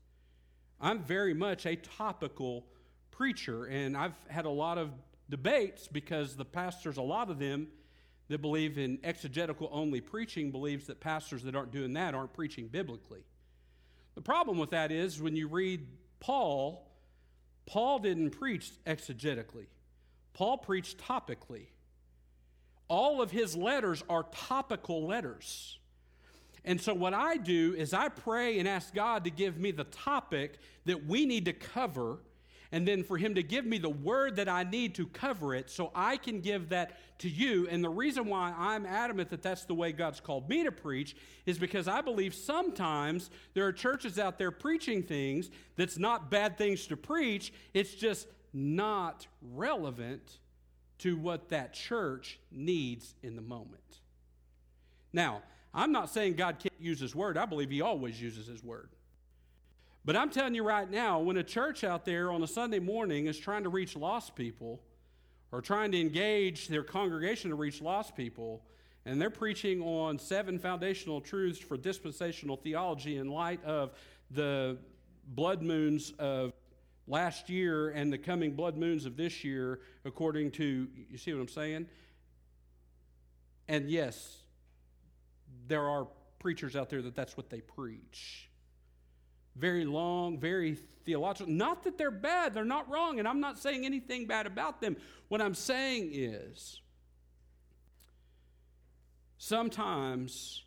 I'm 0.78 1.02
very 1.02 1.32
much 1.32 1.64
a 1.64 1.76
topical 1.76 2.66
preacher, 3.10 3.64
and 3.64 3.96
I've 3.96 4.16
had 4.28 4.44
a 4.44 4.50
lot 4.50 4.76
of 4.76 4.90
debates 5.30 5.88
because 5.88 6.36
the 6.36 6.44
pastors, 6.44 6.98
a 6.98 7.02
lot 7.02 7.30
of 7.30 7.38
them 7.38 7.68
that 8.28 8.42
believe 8.42 8.76
in 8.76 8.98
exegetical 9.02 9.70
only 9.72 10.02
preaching, 10.02 10.50
believes 10.50 10.88
that 10.88 11.00
pastors 11.00 11.42
that 11.44 11.56
aren't 11.56 11.70
doing 11.70 11.94
that 11.94 12.14
aren't 12.14 12.34
preaching 12.34 12.68
biblically. 12.68 13.24
The 14.16 14.22
problem 14.22 14.58
with 14.58 14.70
that 14.70 14.90
is 14.90 15.22
when 15.22 15.36
you 15.36 15.46
read 15.46 15.86
Paul, 16.18 16.90
Paul 17.66 18.00
didn't 18.00 18.30
preach 18.30 18.72
exegetically, 18.84 19.66
Paul 20.32 20.58
preached 20.58 20.98
topically. 20.98 21.66
All 22.88 23.20
of 23.20 23.32
his 23.32 23.56
letters 23.56 24.04
are 24.08 24.24
topical 24.32 25.06
letters. 25.06 25.78
And 26.64 26.80
so, 26.80 26.94
what 26.94 27.14
I 27.14 27.36
do 27.36 27.74
is 27.76 27.94
I 27.94 28.08
pray 28.08 28.58
and 28.58 28.68
ask 28.68 28.94
God 28.94 29.24
to 29.24 29.30
give 29.30 29.58
me 29.58 29.70
the 29.70 29.84
topic 29.84 30.58
that 30.84 31.06
we 31.06 31.26
need 31.26 31.44
to 31.44 31.52
cover 31.52 32.18
and 32.76 32.86
then 32.86 33.02
for 33.02 33.16
him 33.16 33.36
to 33.36 33.42
give 33.42 33.64
me 33.64 33.78
the 33.78 33.88
word 33.88 34.36
that 34.36 34.50
I 34.50 34.62
need 34.62 34.96
to 34.96 35.06
cover 35.06 35.54
it 35.54 35.70
so 35.70 35.90
I 35.94 36.18
can 36.18 36.42
give 36.42 36.68
that 36.68 36.98
to 37.20 37.28
you. 37.30 37.66
And 37.68 37.82
the 37.82 37.88
reason 37.88 38.26
why 38.26 38.52
I'm 38.54 38.84
adamant 38.84 39.30
that 39.30 39.40
that's 39.40 39.64
the 39.64 39.72
way 39.72 39.92
God's 39.92 40.20
called 40.20 40.46
me 40.46 40.62
to 40.62 40.70
preach 40.70 41.16
is 41.46 41.58
because 41.58 41.88
I 41.88 42.02
believe 42.02 42.34
sometimes 42.34 43.30
there 43.54 43.64
are 43.64 43.72
churches 43.72 44.18
out 44.18 44.36
there 44.36 44.50
preaching 44.50 45.02
things 45.02 45.48
that's 45.76 45.96
not 45.96 46.30
bad 46.30 46.58
things 46.58 46.86
to 46.88 46.98
preach, 46.98 47.50
it's 47.72 47.94
just 47.94 48.28
not 48.52 49.26
relevant 49.40 50.36
to 50.98 51.16
what 51.16 51.48
that 51.48 51.72
church 51.72 52.38
needs 52.52 53.14
in 53.22 53.36
the 53.36 53.42
moment. 53.42 54.00
Now, 55.14 55.40
I'm 55.72 55.92
not 55.92 56.10
saying 56.10 56.34
God 56.34 56.58
can't 56.58 56.78
use 56.78 57.00
His 57.00 57.14
word. 57.14 57.38
I 57.38 57.46
believe 57.46 57.70
He 57.70 57.80
always 57.80 58.20
uses 58.20 58.46
His 58.46 58.62
word. 58.62 58.90
But 60.06 60.14
I'm 60.14 60.30
telling 60.30 60.54
you 60.54 60.62
right 60.62 60.88
now, 60.88 61.18
when 61.18 61.36
a 61.36 61.42
church 61.42 61.82
out 61.82 62.04
there 62.04 62.30
on 62.30 62.40
a 62.40 62.46
Sunday 62.46 62.78
morning 62.78 63.26
is 63.26 63.36
trying 63.36 63.64
to 63.64 63.68
reach 63.68 63.96
lost 63.96 64.36
people 64.36 64.80
or 65.50 65.60
trying 65.60 65.90
to 65.90 66.00
engage 66.00 66.68
their 66.68 66.84
congregation 66.84 67.50
to 67.50 67.56
reach 67.56 67.82
lost 67.82 68.14
people, 68.14 68.62
and 69.04 69.20
they're 69.20 69.30
preaching 69.30 69.82
on 69.82 70.20
seven 70.20 70.60
foundational 70.60 71.20
truths 71.20 71.58
for 71.58 71.76
dispensational 71.76 72.56
theology 72.56 73.16
in 73.16 73.28
light 73.28 73.62
of 73.64 73.94
the 74.30 74.78
blood 75.26 75.60
moons 75.60 76.12
of 76.20 76.52
last 77.08 77.50
year 77.50 77.88
and 77.88 78.12
the 78.12 78.18
coming 78.18 78.52
blood 78.52 78.76
moons 78.76 79.06
of 79.06 79.16
this 79.16 79.42
year, 79.42 79.80
according 80.04 80.52
to, 80.52 80.86
you 81.10 81.18
see 81.18 81.32
what 81.32 81.40
I'm 81.40 81.48
saying? 81.48 81.88
And 83.66 83.90
yes, 83.90 84.36
there 85.66 85.88
are 85.88 86.06
preachers 86.38 86.76
out 86.76 86.90
there 86.90 87.02
that 87.02 87.16
that's 87.16 87.36
what 87.36 87.50
they 87.50 87.60
preach 87.60 88.48
very 89.58 89.84
long, 89.84 90.38
very 90.38 90.76
theological. 91.04 91.52
Not 91.52 91.84
that 91.84 91.96
they're 91.96 92.10
bad, 92.10 92.54
they're 92.54 92.64
not 92.64 92.90
wrong, 92.90 93.18
and 93.18 93.26
I'm 93.26 93.40
not 93.40 93.58
saying 93.58 93.84
anything 93.84 94.26
bad 94.26 94.46
about 94.46 94.80
them. 94.80 94.96
What 95.28 95.40
I'm 95.40 95.54
saying 95.54 96.10
is 96.12 96.80
sometimes 99.38 100.64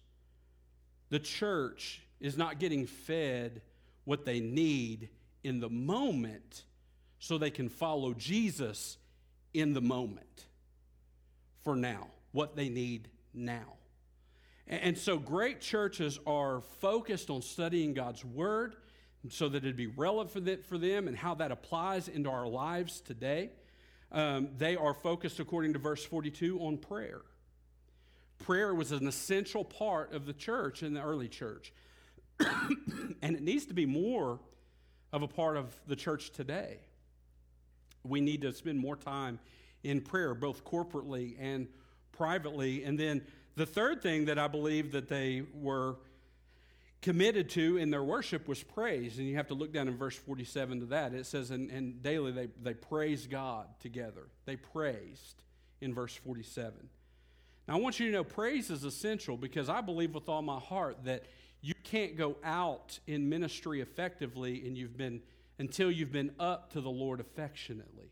the 1.09 1.19
church 1.19 2.01
is 2.19 2.37
not 2.37 2.59
getting 2.59 2.85
fed 2.85 3.61
what 4.05 4.25
they 4.25 4.39
need 4.39 5.09
in 5.43 5.59
the 5.59 5.69
moment 5.69 6.63
so 7.19 7.37
they 7.37 7.51
can 7.51 7.69
follow 7.69 8.13
Jesus 8.13 8.97
in 9.53 9.73
the 9.73 9.81
moment 9.81 10.45
for 11.63 11.75
now, 11.75 12.07
what 12.31 12.55
they 12.55 12.69
need 12.69 13.09
now. 13.33 13.78
And 14.69 14.95
so 14.95 15.17
great 15.17 15.61
churches 15.61 16.19
are 16.27 16.61
focused 16.79 17.31
on 17.31 17.41
studying 17.41 17.95
God's 17.95 18.23
word 18.23 18.75
so 19.27 19.49
that 19.49 19.57
it'd 19.63 19.75
be 19.75 19.87
relevant 19.87 20.63
for 20.63 20.77
them 20.77 21.07
and 21.07 21.17
how 21.17 21.33
that 21.35 21.51
applies 21.51 22.07
into 22.07 22.29
our 22.29 22.47
lives 22.47 23.01
today. 23.01 23.49
Um, 24.11 24.49
they 24.57 24.75
are 24.75 24.93
focused, 24.93 25.39
according 25.39 25.73
to 25.73 25.79
verse 25.79 26.05
42, 26.05 26.59
on 26.59 26.77
prayer. 26.77 27.21
Prayer 28.37 28.73
was 28.75 28.91
an 28.91 29.07
essential 29.07 29.65
part 29.65 30.13
of 30.13 30.27
the 30.27 30.33
church 30.33 30.83
in 30.83 30.93
the 30.93 31.01
early 31.01 31.27
church. 31.27 31.73
and 32.39 33.35
it 33.35 33.41
needs 33.41 33.65
to 33.65 33.73
be 33.73 33.87
more 33.87 34.39
of 35.11 35.23
a 35.23 35.27
part 35.27 35.57
of 35.57 35.75
the 35.87 35.95
church 35.95 36.29
today. 36.29 36.77
We 38.03 38.21
need 38.21 38.41
to 38.41 38.53
spend 38.53 38.79
more 38.79 38.95
time 38.95 39.39
in 39.83 40.01
prayer, 40.01 40.35
both 40.35 40.63
corporately 40.63 41.35
and 41.39 41.67
privately. 42.11 42.83
And 42.83 42.99
then 42.99 43.23
the 43.59 43.65
third 43.65 44.01
thing 44.01 44.25
that 44.25 44.39
I 44.39 44.47
believe 44.47 44.93
that 44.93 45.09
they 45.09 45.43
were 45.53 45.97
committed 47.01 47.49
to 47.49 47.75
in 47.75 47.89
their 47.89 48.03
worship 48.03 48.47
was 48.47 48.63
praise. 48.63 49.17
And 49.17 49.27
you 49.27 49.35
have 49.35 49.47
to 49.47 49.53
look 49.53 49.73
down 49.73 49.89
in 49.89 49.97
verse 49.97 50.15
47 50.15 50.79
to 50.79 50.85
that. 50.87 51.13
It 51.13 51.25
says, 51.25 51.51
and, 51.51 51.69
and 51.69 52.01
daily 52.01 52.31
they, 52.31 52.47
they 52.63 52.73
praised 52.73 53.29
God 53.29 53.67
together. 53.81 54.29
They 54.45 54.55
praised 54.55 55.43
in 55.81 55.93
verse 55.93 56.15
47. 56.15 56.73
Now, 57.67 57.75
I 57.75 57.79
want 57.81 57.99
you 57.99 58.05
to 58.05 58.13
know 58.13 58.23
praise 58.23 58.69
is 58.69 58.85
essential 58.85 59.35
because 59.35 59.67
I 59.67 59.81
believe 59.81 60.15
with 60.15 60.29
all 60.29 60.41
my 60.41 60.59
heart 60.59 61.03
that 61.03 61.25
you 61.59 61.73
can't 61.83 62.15
go 62.15 62.37
out 62.45 62.97
in 63.07 63.27
ministry 63.27 63.81
effectively 63.81 64.65
and 64.65 64.77
you've 64.77 64.95
been 64.95 65.21
until 65.57 65.91
you've 65.91 66.13
been 66.13 66.31
up 66.39 66.71
to 66.71 66.79
the 66.79 66.89
Lord 66.89 67.19
affectionately. 67.19 68.09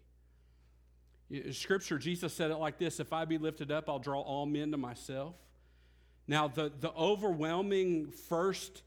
Scripture, 1.51 1.97
Jesus 1.97 2.33
said 2.33 2.51
it 2.51 2.55
like 2.55 2.77
this 2.77 2.99
If 2.99 3.11
I 3.11 3.25
be 3.25 3.37
lifted 3.37 3.71
up, 3.71 3.89
I'll 3.89 3.99
draw 3.99 4.21
all 4.21 4.45
men 4.45 4.71
to 4.71 4.77
myself. 4.77 5.35
Now, 6.27 6.47
the, 6.47 6.71
the 6.79 6.91
overwhelming 6.93 8.11
first 8.11 8.83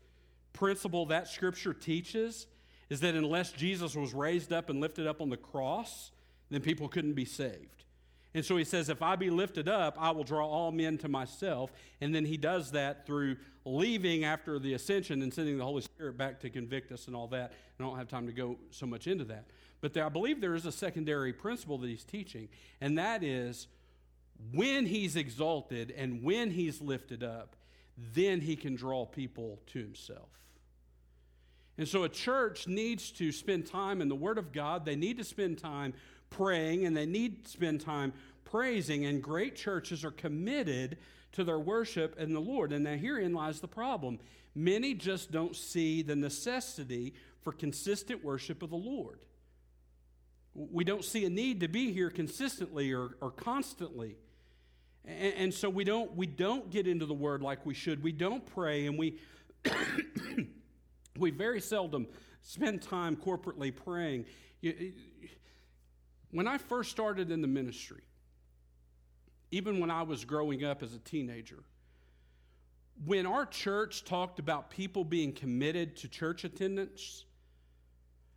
principle 0.52 1.06
that 1.06 1.28
Scripture 1.28 1.72
teaches 1.72 2.46
is 2.88 3.00
that 3.00 3.14
unless 3.14 3.52
Jesus 3.52 3.94
was 3.94 4.12
raised 4.12 4.52
up 4.52 4.68
and 4.68 4.80
lifted 4.80 5.06
up 5.06 5.20
on 5.20 5.30
the 5.30 5.36
cross, 5.36 6.10
then 6.50 6.60
people 6.60 6.88
couldn't 6.88 7.14
be 7.14 7.24
saved. 7.24 7.84
And 8.34 8.44
so 8.44 8.56
he 8.56 8.64
says, 8.64 8.88
If 8.88 9.02
I 9.02 9.16
be 9.16 9.30
lifted 9.30 9.68
up, 9.68 9.96
I 9.98 10.10
will 10.10 10.24
draw 10.24 10.46
all 10.46 10.72
men 10.72 10.98
to 10.98 11.08
myself. 11.08 11.72
And 12.00 12.14
then 12.14 12.24
he 12.24 12.36
does 12.36 12.72
that 12.72 13.06
through 13.06 13.36
leaving 13.64 14.24
after 14.24 14.58
the 14.58 14.74
ascension 14.74 15.22
and 15.22 15.32
sending 15.32 15.58
the 15.58 15.64
Holy 15.64 15.82
Spirit 15.82 16.16
back 16.16 16.40
to 16.40 16.50
convict 16.50 16.92
us 16.92 17.06
and 17.06 17.16
all 17.16 17.26
that. 17.28 17.52
I 17.78 17.82
don't 17.82 17.96
have 17.96 18.08
time 18.08 18.26
to 18.26 18.32
go 18.32 18.56
so 18.70 18.86
much 18.86 19.06
into 19.06 19.24
that. 19.24 19.46
But 19.80 19.94
there, 19.94 20.04
I 20.04 20.08
believe 20.08 20.40
there 20.40 20.54
is 20.54 20.66
a 20.66 20.72
secondary 20.72 21.32
principle 21.32 21.78
that 21.78 21.88
he's 21.88 22.04
teaching, 22.04 22.48
and 22.80 22.98
that 22.98 23.22
is 23.22 23.66
when 24.52 24.86
he's 24.86 25.16
exalted 25.16 25.92
and 25.96 26.22
when 26.22 26.50
he's 26.50 26.80
lifted 26.80 27.22
up, 27.22 27.56
then 28.14 28.40
he 28.40 28.56
can 28.56 28.74
draw 28.74 29.04
people 29.04 29.60
to 29.68 29.78
himself. 29.78 30.28
And 31.78 31.88
so 31.88 32.04
a 32.04 32.08
church 32.08 32.66
needs 32.66 33.10
to 33.12 33.32
spend 33.32 33.66
time 33.66 34.02
in 34.02 34.08
the 34.08 34.14
Word 34.14 34.38
of 34.38 34.52
God. 34.52 34.84
They 34.84 34.96
need 34.96 35.18
to 35.18 35.24
spend 35.24 35.58
time 35.58 35.94
praying 36.28 36.84
and 36.84 36.96
they 36.96 37.06
need 37.06 37.44
to 37.44 37.50
spend 37.50 37.80
time 37.80 38.12
praising. 38.44 39.06
And 39.06 39.22
great 39.22 39.56
churches 39.56 40.04
are 40.04 40.10
committed 40.10 40.98
to 41.32 41.44
their 41.44 41.58
worship 41.58 42.18
and 42.18 42.34
the 42.34 42.40
Lord. 42.40 42.72
And 42.72 42.84
now 42.84 42.96
herein 42.96 43.32
lies 43.32 43.60
the 43.60 43.68
problem. 43.68 44.18
Many 44.54 44.94
just 44.94 45.30
don't 45.30 45.56
see 45.56 46.02
the 46.02 46.16
necessity 46.16 47.14
for 47.42 47.52
consistent 47.52 48.22
worship 48.22 48.62
of 48.62 48.70
the 48.70 48.76
Lord. 48.76 49.20
We 50.54 50.84
don't 50.84 51.04
see 51.04 51.24
a 51.24 51.30
need 51.30 51.60
to 51.60 51.68
be 51.68 51.92
here 51.92 52.10
consistently 52.10 52.92
or, 52.92 53.16
or 53.20 53.30
constantly. 53.30 54.16
And, 55.04 55.34
and 55.34 55.54
so 55.54 55.70
we 55.70 55.84
don't, 55.84 56.14
we 56.16 56.26
don't 56.26 56.70
get 56.70 56.86
into 56.86 57.06
the 57.06 57.14
word 57.14 57.42
like 57.42 57.64
we 57.64 57.74
should. 57.74 58.02
We 58.02 58.12
don't 58.12 58.44
pray, 58.54 58.86
and 58.86 58.98
we, 58.98 59.18
we 61.18 61.30
very 61.30 61.60
seldom 61.60 62.06
spend 62.42 62.82
time 62.82 63.16
corporately 63.16 63.74
praying. 63.74 64.26
When 66.30 66.46
I 66.46 66.58
first 66.58 66.90
started 66.90 67.30
in 67.30 67.42
the 67.42 67.48
ministry, 67.48 68.02
even 69.50 69.80
when 69.80 69.90
I 69.90 70.02
was 70.02 70.24
growing 70.24 70.64
up 70.64 70.82
as 70.82 70.94
a 70.94 70.98
teenager, 70.98 71.64
when 73.04 73.26
our 73.26 73.46
church 73.46 74.04
talked 74.04 74.38
about 74.38 74.70
people 74.70 75.04
being 75.04 75.32
committed 75.32 75.96
to 75.98 76.08
church 76.08 76.44
attendance, 76.44 77.24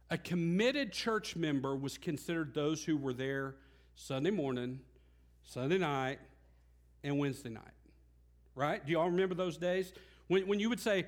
a 0.09 0.17
committed 0.17 0.91
church 0.91 1.35
member 1.35 1.75
was 1.75 1.97
considered 1.97 2.53
those 2.53 2.83
who 2.83 2.97
were 2.97 3.13
there 3.13 3.55
Sunday 3.95 4.31
morning, 4.31 4.79
Sunday 5.43 5.77
night, 5.77 6.19
and 7.03 7.17
Wednesday 7.19 7.49
night. 7.49 7.63
Right? 8.55 8.85
Do 8.85 8.91
you 8.91 8.99
all 8.99 9.09
remember 9.09 9.35
those 9.35 9.57
days? 9.57 9.93
When, 10.27 10.47
when 10.47 10.59
you 10.59 10.69
would 10.69 10.79
say, 10.79 11.05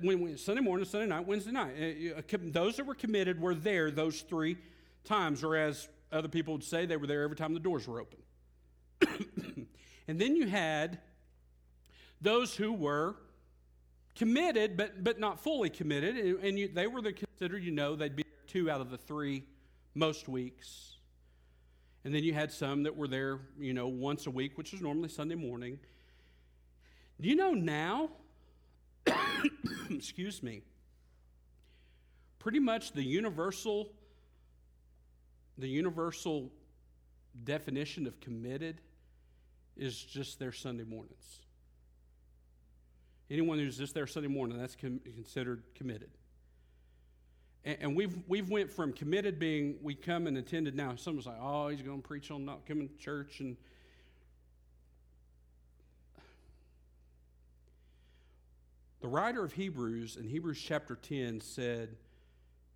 when, 0.00 0.20
when, 0.20 0.36
Sunday 0.36 0.60
morning, 0.60 0.84
Sunday 0.86 1.06
night, 1.06 1.26
Wednesday 1.26 1.52
night, 1.52 1.72
uh, 2.16 2.38
those 2.46 2.76
that 2.76 2.86
were 2.86 2.94
committed 2.94 3.40
were 3.40 3.54
there 3.54 3.90
those 3.90 4.20
three 4.22 4.56
times, 5.04 5.44
or 5.44 5.56
as 5.56 5.88
other 6.10 6.28
people 6.28 6.54
would 6.54 6.64
say, 6.64 6.86
they 6.86 6.96
were 6.96 7.06
there 7.06 7.22
every 7.22 7.36
time 7.36 7.54
the 7.54 7.60
doors 7.60 7.86
were 7.86 8.00
open. 8.00 8.18
and 10.08 10.18
then 10.20 10.34
you 10.34 10.46
had 10.46 10.98
those 12.20 12.56
who 12.56 12.72
were 12.72 13.14
committed, 14.16 14.76
but, 14.76 15.04
but 15.04 15.20
not 15.20 15.40
fully 15.40 15.70
committed, 15.70 16.16
and 16.16 16.58
you, 16.58 16.68
they 16.68 16.88
were 16.88 17.00
the 17.00 17.12
considered, 17.12 17.62
you 17.62 17.70
know, 17.70 17.94
they'd 17.94 18.16
be 18.16 18.24
two 18.48 18.70
out 18.70 18.80
of 18.80 18.90
the 18.90 18.98
three 18.98 19.44
most 19.94 20.28
weeks. 20.28 20.96
And 22.04 22.14
then 22.14 22.24
you 22.24 22.32
had 22.32 22.52
some 22.52 22.84
that 22.84 22.96
were 22.96 23.08
there, 23.08 23.40
you 23.58 23.74
know, 23.74 23.88
once 23.88 24.26
a 24.26 24.30
week, 24.30 24.56
which 24.56 24.72
is 24.72 24.80
normally 24.80 25.08
Sunday 25.08 25.34
morning. 25.34 25.78
Do 27.20 27.28
you 27.28 27.36
know 27.36 27.52
now? 27.52 28.10
excuse 29.90 30.42
me. 30.42 30.62
Pretty 32.38 32.60
much 32.60 32.92
the 32.92 33.02
universal 33.02 33.92
the 35.58 35.68
universal 35.68 36.52
definition 37.44 38.06
of 38.06 38.20
committed 38.20 38.80
is 39.76 40.00
just 40.00 40.38
their 40.38 40.52
Sunday 40.52 40.84
mornings. 40.84 41.40
Anyone 43.30 43.58
who's 43.58 43.76
just 43.76 43.92
there 43.92 44.06
Sunday 44.06 44.28
morning, 44.28 44.56
that's 44.58 44.76
com- 44.76 45.00
considered 45.00 45.62
committed. 45.74 46.10
And, 47.64 47.78
and, 47.80 47.96
we've, 47.96 48.16
we've 48.26 48.48
went 48.50 48.70
from 48.70 48.92
committed 48.92 49.38
being, 49.38 49.76
we 49.82 49.94
come 49.94 50.26
and 50.26 50.36
attended 50.38 50.74
now. 50.74 50.94
Someone's 50.96 51.26
like, 51.26 51.38
oh, 51.40 51.68
he's 51.68 51.82
going 51.82 52.00
to 52.00 52.06
preach 52.06 52.30
on 52.30 52.44
not 52.44 52.66
coming 52.66 52.88
to 52.88 52.96
church. 52.96 53.40
And 53.40 53.56
the 59.00 59.08
writer 59.08 59.44
of 59.44 59.52
Hebrews 59.52 60.16
in 60.16 60.28
Hebrews 60.28 60.60
chapter 60.60 60.96
10 60.96 61.40
said, 61.40 61.96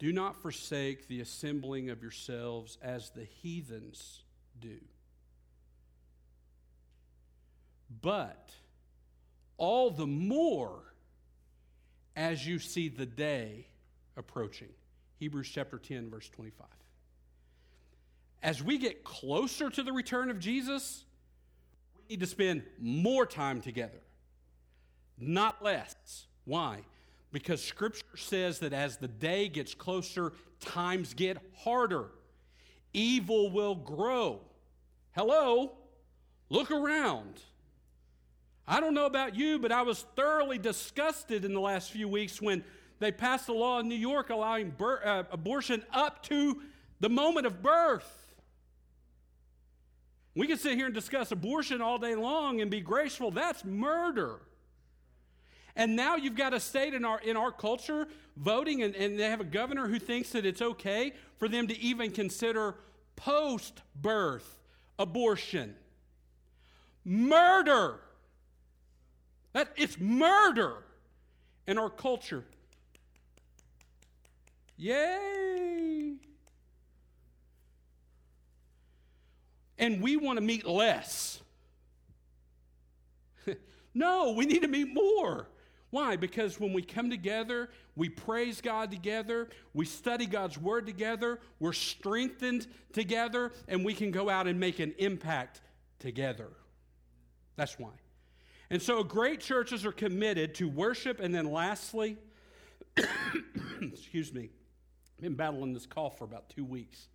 do 0.02 0.12
not 0.12 0.42
forsake 0.42 1.06
the 1.06 1.20
assembling 1.20 1.88
of 1.88 2.02
yourselves 2.02 2.76
as 2.82 3.10
the 3.10 3.22
heathens 3.24 4.22
do. 4.60 4.78
But 8.00 8.50
all 9.58 9.90
the 9.90 10.08
more 10.08 10.92
as 12.16 12.44
you 12.44 12.58
see 12.58 12.88
the 12.88 13.06
day 13.06 13.68
approaching. 14.16 14.68
Hebrews 15.18 15.48
chapter 15.48 15.78
10, 15.78 16.10
verse 16.10 16.28
25. 16.28 16.66
As 18.42 18.62
we 18.62 18.78
get 18.78 19.04
closer 19.04 19.70
to 19.70 19.82
the 19.82 19.92
return 19.92 20.30
of 20.30 20.40
Jesus, 20.40 21.04
we 21.96 22.14
need 22.14 22.20
to 22.20 22.26
spend 22.26 22.62
more 22.80 23.24
time 23.24 23.60
together, 23.60 24.00
not 25.18 25.62
less. 25.62 25.94
Why? 26.44 26.80
Because 27.30 27.62
Scripture 27.62 28.16
says 28.16 28.58
that 28.58 28.72
as 28.72 28.96
the 28.96 29.08
day 29.08 29.48
gets 29.48 29.74
closer, 29.74 30.32
times 30.60 31.14
get 31.14 31.38
harder. 31.58 32.06
Evil 32.92 33.50
will 33.50 33.76
grow. 33.76 34.40
Hello? 35.12 35.72
Look 36.50 36.70
around. 36.70 37.40
I 38.66 38.80
don't 38.80 38.94
know 38.94 39.06
about 39.06 39.34
you, 39.34 39.58
but 39.58 39.72
I 39.72 39.82
was 39.82 40.04
thoroughly 40.16 40.58
disgusted 40.58 41.44
in 41.44 41.54
the 41.54 41.60
last 41.60 41.90
few 41.90 42.08
weeks 42.08 42.42
when 42.42 42.64
they 43.02 43.12
passed 43.12 43.48
a 43.48 43.52
law 43.52 43.80
in 43.80 43.88
New 43.88 43.94
York 43.94 44.30
allowing 44.30 44.74
uh, 44.80 45.24
abortion 45.30 45.82
up 45.92 46.22
to 46.24 46.62
the 47.00 47.08
moment 47.08 47.46
of 47.46 47.62
birth. 47.62 48.34
We 50.34 50.46
can 50.46 50.56
sit 50.56 50.76
here 50.76 50.86
and 50.86 50.94
discuss 50.94 51.30
abortion 51.30 51.82
all 51.82 51.98
day 51.98 52.14
long 52.14 52.60
and 52.60 52.70
be 52.70 52.80
graceful. 52.80 53.30
That's 53.30 53.64
murder. 53.64 54.40
And 55.74 55.96
now 55.96 56.16
you've 56.16 56.36
got 56.36 56.54
a 56.54 56.60
state 56.60 56.94
in 56.94 57.04
our, 57.04 57.20
in 57.20 57.36
our 57.36 57.50
culture 57.50 58.06
voting, 58.36 58.82
and, 58.82 58.94
and 58.94 59.18
they 59.18 59.28
have 59.28 59.40
a 59.40 59.44
governor 59.44 59.88
who 59.88 59.98
thinks 59.98 60.30
that 60.30 60.46
it's 60.46 60.62
okay 60.62 61.12
for 61.38 61.48
them 61.48 61.66
to 61.66 61.78
even 61.80 62.10
consider 62.10 62.76
post 63.16 63.82
birth 64.00 64.60
abortion. 64.98 65.74
Murder. 67.04 68.00
That, 69.52 69.68
it's 69.76 69.98
murder 69.98 70.84
in 71.66 71.78
our 71.78 71.90
culture. 71.90 72.44
Yay! 74.82 76.14
And 79.78 80.02
we 80.02 80.16
want 80.16 80.38
to 80.38 80.44
meet 80.44 80.66
less. 80.66 81.40
no, 83.94 84.32
we 84.32 84.44
need 84.44 84.62
to 84.62 84.68
meet 84.68 84.92
more. 84.92 85.46
Why? 85.90 86.16
Because 86.16 86.58
when 86.58 86.72
we 86.72 86.82
come 86.82 87.10
together, 87.10 87.70
we 87.94 88.08
praise 88.08 88.60
God 88.60 88.90
together, 88.90 89.50
we 89.72 89.84
study 89.84 90.26
God's 90.26 90.58
Word 90.58 90.84
together, 90.84 91.38
we're 91.60 91.72
strengthened 91.72 92.66
together, 92.92 93.52
and 93.68 93.84
we 93.84 93.94
can 93.94 94.10
go 94.10 94.28
out 94.28 94.48
and 94.48 94.58
make 94.58 94.80
an 94.80 94.94
impact 94.98 95.60
together. 96.00 96.48
That's 97.54 97.78
why. 97.78 97.92
And 98.68 98.82
so, 98.82 99.04
great 99.04 99.38
churches 99.38 99.86
are 99.86 99.92
committed 99.92 100.56
to 100.56 100.68
worship, 100.68 101.20
and 101.20 101.32
then 101.32 101.52
lastly, 101.52 102.16
excuse 103.80 104.34
me, 104.34 104.50
been 105.22 105.34
battling 105.34 105.72
this 105.72 105.86
cough 105.86 106.18
for 106.18 106.24
about 106.24 106.50
two 106.50 106.64
weeks. 106.64 107.06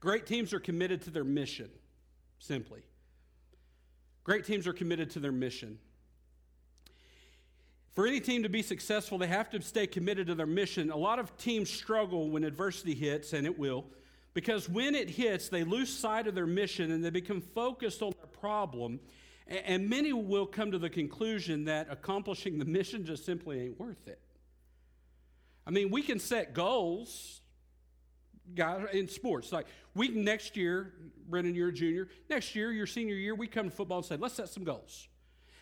Great 0.00 0.26
teams 0.26 0.54
are 0.54 0.60
committed 0.60 1.02
to 1.02 1.10
their 1.10 1.24
mission, 1.24 1.68
simply. 2.38 2.82
Great 4.24 4.44
teams 4.44 4.66
are 4.66 4.72
committed 4.72 5.10
to 5.10 5.20
their 5.20 5.32
mission. 5.32 5.78
For 7.94 8.06
any 8.06 8.20
team 8.20 8.44
to 8.44 8.48
be 8.48 8.62
successful, 8.62 9.18
they 9.18 9.26
have 9.26 9.50
to 9.50 9.62
stay 9.62 9.86
committed 9.86 10.28
to 10.28 10.34
their 10.34 10.46
mission. 10.46 10.90
A 10.90 10.96
lot 10.96 11.18
of 11.18 11.36
teams 11.36 11.68
struggle 11.68 12.30
when 12.30 12.44
adversity 12.44 12.94
hits, 12.94 13.32
and 13.32 13.46
it 13.46 13.58
will, 13.58 13.86
because 14.32 14.68
when 14.68 14.94
it 14.94 15.10
hits, 15.10 15.48
they 15.48 15.64
lose 15.64 15.90
sight 15.90 16.26
of 16.26 16.34
their 16.34 16.46
mission 16.46 16.92
and 16.92 17.04
they 17.04 17.10
become 17.10 17.40
focused 17.40 18.02
on 18.02 18.12
their 18.18 18.26
problem. 18.26 19.00
And 19.48 19.88
many 19.88 20.12
will 20.12 20.46
come 20.46 20.70
to 20.72 20.78
the 20.78 20.90
conclusion 20.90 21.64
that 21.64 21.88
accomplishing 21.90 22.58
the 22.58 22.64
mission 22.64 23.06
just 23.06 23.24
simply 23.24 23.62
ain't 23.62 23.80
worth 23.80 24.06
it. 24.06 24.20
I 25.66 25.70
mean, 25.70 25.90
we 25.90 26.02
can 26.02 26.18
set 26.18 26.54
goals 26.54 27.40
guys 28.54 28.86
in 28.92 29.08
sports. 29.08 29.52
Like 29.52 29.66
we 29.94 30.08
next 30.08 30.56
year, 30.56 30.92
Brendan, 31.28 31.54
you're 31.54 31.68
a 31.68 31.72
junior. 31.72 32.08
Next 32.30 32.54
year, 32.54 32.70
your 32.70 32.86
senior 32.86 33.16
year, 33.16 33.34
we 33.34 33.46
come 33.46 33.68
to 33.68 33.74
football 33.74 33.98
and 33.98 34.06
say, 34.06 34.16
let's 34.16 34.34
set 34.34 34.48
some 34.48 34.64
goals. 34.64 35.08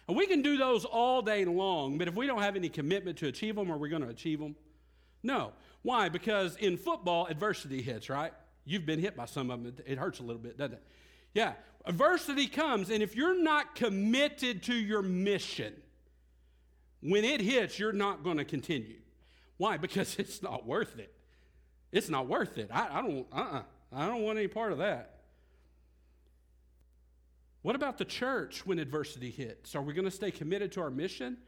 And 0.07 0.17
we 0.17 0.27
can 0.27 0.43
do 0.43 0.59
those 0.59 0.85
all 0.85 1.23
day 1.23 1.47
long, 1.47 1.97
but 1.97 2.09
if 2.09 2.15
we 2.15 2.27
don't 2.27 2.43
have 2.43 2.57
any 2.57 2.69
commitment 2.69 3.17
to 3.19 3.29
achieve 3.29 3.57
them, 3.57 3.73
are 3.73 3.79
we 3.79 3.89
going 3.89 4.03
to 4.03 4.09
achieve 4.09 4.39
them? 4.39 4.55
No. 5.23 5.53
Why? 5.83 6.11
Because 6.11 6.57
in 6.57 6.77
football, 6.77 7.27
adversity 7.27 7.81
hits, 7.81 8.11
right? 8.11 8.33
You've 8.67 8.85
been 8.85 9.01
hit 9.01 9.17
by 9.17 9.25
some 9.25 9.51
of 9.51 9.63
them. 9.63 9.75
It 9.87 9.97
hurts 9.97 10.21
a 10.21 10.23
little 10.23 10.43
bit, 10.43 10.59
doesn't 10.59 10.75
it? 10.75 10.83
Yeah. 11.33 11.55
Adversity 11.87 12.47
comes, 12.47 12.91
and 12.91 13.03
if 13.03 13.17
you're 13.17 13.43
not 13.43 13.75
committed 13.75 14.63
to 14.65 14.75
your 14.75 15.03
mission, 15.03 15.75
when 17.01 17.25
it 17.25 17.41
hits, 17.41 17.79
you're 17.79 17.93
not 17.93 18.23
going 18.23 18.39
to 18.39 18.45
continue. 18.45 18.97
Why? 19.57 19.77
Because 19.85 20.17
it's 20.19 20.43
not 20.43 20.67
worth 20.67 20.99
it. 20.99 21.13
It's 21.93 22.09
not 22.09 22.27
worth 22.27 22.59
it. 22.59 22.71
I, 22.73 22.99
I 22.99 23.03
don't. 23.03 23.27
Uh-uh. 23.33 23.63
I 23.93 24.07
don't 24.09 24.23
want 24.23 24.39
any 24.39 24.49
part 24.49 24.73
of 24.73 24.79
that. 24.79 25.21
What 27.63 27.77
about 27.77 27.97
the 27.97 28.05
church 28.05 28.67
when 28.67 28.79
adversity 28.79 29.31
hits? 29.31 29.75
Are 29.75 29.83
we 29.83 29.95
going 29.95 30.05
to 30.05 30.11
stay 30.11 30.31
committed 30.31 30.73
to 30.73 30.81
our 30.81 30.91
mission 30.91 31.39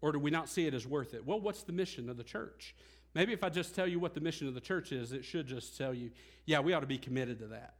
or 0.00 0.10
do 0.10 0.18
we 0.18 0.30
not 0.30 0.48
see 0.48 0.66
it 0.66 0.74
as 0.74 0.86
worth 0.86 1.14
it? 1.14 1.24
Well, 1.24 1.38
what's 1.38 1.62
the 1.62 1.72
mission 1.72 2.08
of 2.08 2.16
the 2.16 2.24
church? 2.24 2.74
Maybe 3.14 3.32
if 3.32 3.44
I 3.44 3.48
just 3.48 3.74
tell 3.74 3.86
you 3.86 4.00
what 4.00 4.14
the 4.14 4.20
mission 4.20 4.48
of 4.48 4.54
the 4.54 4.60
church 4.60 4.90
is, 4.90 5.12
it 5.12 5.24
should 5.24 5.46
just 5.46 5.78
tell 5.78 5.94
you, 5.94 6.10
yeah, 6.46 6.60
we 6.60 6.72
ought 6.72 6.80
to 6.80 6.86
be 6.86 6.98
committed 6.98 7.38
to 7.40 7.46
that. 7.48 7.74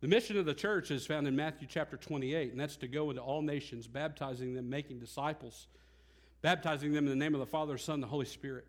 The 0.00 0.08
mission 0.08 0.36
of 0.36 0.46
the 0.46 0.54
church 0.54 0.90
is 0.90 1.06
found 1.06 1.28
in 1.28 1.36
Matthew 1.36 1.68
chapter 1.70 1.96
28, 1.96 2.50
and 2.50 2.60
that's 2.60 2.76
to 2.78 2.88
go 2.88 3.10
into 3.10 3.22
all 3.22 3.42
nations, 3.42 3.86
baptizing 3.86 4.54
them, 4.54 4.68
making 4.68 4.98
disciples, 4.98 5.68
baptizing 6.42 6.92
them 6.92 7.04
in 7.04 7.10
the 7.10 7.16
name 7.16 7.34
of 7.34 7.40
the 7.40 7.46
Father, 7.46 7.78
Son, 7.78 7.94
and 7.94 8.02
the 8.02 8.08
Holy 8.08 8.26
Spirit. 8.26 8.66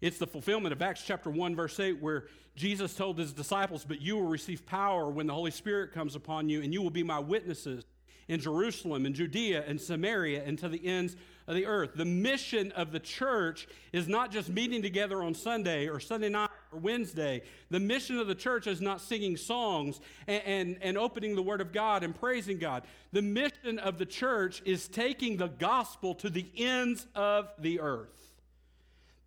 It's 0.00 0.18
the 0.18 0.26
fulfillment 0.26 0.72
of 0.72 0.80
Acts 0.80 1.02
chapter 1.04 1.28
1, 1.28 1.54
verse 1.54 1.78
8, 1.78 2.00
where 2.00 2.24
Jesus 2.56 2.94
told 2.94 3.18
his 3.18 3.32
disciples, 3.32 3.84
But 3.84 4.00
you 4.00 4.16
will 4.16 4.28
receive 4.28 4.64
power 4.64 5.10
when 5.10 5.26
the 5.26 5.34
Holy 5.34 5.50
Spirit 5.50 5.92
comes 5.92 6.16
upon 6.16 6.48
you, 6.48 6.62
and 6.62 6.72
you 6.72 6.80
will 6.80 6.90
be 6.90 7.02
my 7.02 7.18
witnesses 7.18 7.84
in 8.26 8.40
Jerusalem 8.40 9.06
and 9.06 9.14
Judea 9.14 9.64
and 9.66 9.80
Samaria 9.80 10.44
and 10.44 10.58
to 10.60 10.68
the 10.68 10.86
ends 10.86 11.16
of 11.46 11.54
the 11.54 11.66
earth. 11.66 11.90
The 11.96 12.04
mission 12.04 12.70
of 12.72 12.92
the 12.92 13.00
church 13.00 13.66
is 13.92 14.06
not 14.08 14.30
just 14.30 14.48
meeting 14.48 14.82
together 14.82 15.22
on 15.22 15.34
Sunday 15.34 15.88
or 15.88 15.98
Sunday 15.98 16.28
night 16.28 16.50
or 16.72 16.78
Wednesday. 16.78 17.42
The 17.70 17.80
mission 17.80 18.18
of 18.18 18.28
the 18.28 18.34
church 18.36 18.68
is 18.68 18.80
not 18.80 19.00
singing 19.00 19.36
songs 19.36 20.00
and, 20.28 20.42
and, 20.46 20.78
and 20.80 20.96
opening 20.96 21.34
the 21.34 21.42
Word 21.42 21.60
of 21.60 21.72
God 21.72 22.04
and 22.04 22.18
praising 22.18 22.58
God. 22.58 22.84
The 23.12 23.20
mission 23.20 23.80
of 23.80 23.98
the 23.98 24.06
church 24.06 24.62
is 24.64 24.86
taking 24.86 25.36
the 25.36 25.48
gospel 25.48 26.14
to 26.14 26.30
the 26.30 26.46
ends 26.56 27.06
of 27.14 27.50
the 27.58 27.80
earth. 27.80 28.19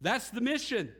That's 0.03 0.29
the 0.29 0.41
mission. 0.41 0.91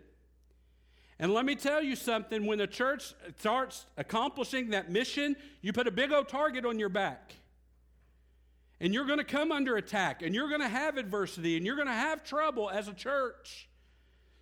And 1.19 1.33
let 1.33 1.45
me 1.45 1.55
tell 1.55 1.83
you 1.83 1.95
something 1.95 2.45
when 2.45 2.57
the 2.57 2.67
church 2.67 3.13
starts 3.37 3.85
accomplishing 3.97 4.71
that 4.71 4.89
mission, 4.89 5.35
you 5.61 5.73
put 5.73 5.87
a 5.87 5.91
big 5.91 6.11
old 6.11 6.29
target 6.29 6.65
on 6.65 6.79
your 6.79 6.89
back. 6.89 7.35
And 8.79 8.93
you're 8.93 9.05
going 9.05 9.19
to 9.19 9.25
come 9.25 9.51
under 9.51 9.75
attack, 9.75 10.21
and 10.23 10.33
you're 10.33 10.47
going 10.49 10.61
to 10.61 10.67
have 10.67 10.97
adversity, 10.97 11.57
and 11.57 11.65
you're 11.65 11.75
going 11.75 11.87
to 11.87 11.93
have 11.93 12.23
trouble 12.23 12.69
as 12.69 12.87
a 12.87 12.93
church. 12.93 13.69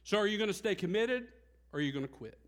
So, 0.04 0.18
are 0.18 0.26
you 0.26 0.38
going 0.38 0.48
to 0.48 0.54
stay 0.54 0.74
committed, 0.74 1.28
or 1.74 1.80
are 1.80 1.82
you 1.82 1.92
going 1.92 2.06
to 2.06 2.12
quit? 2.12 2.40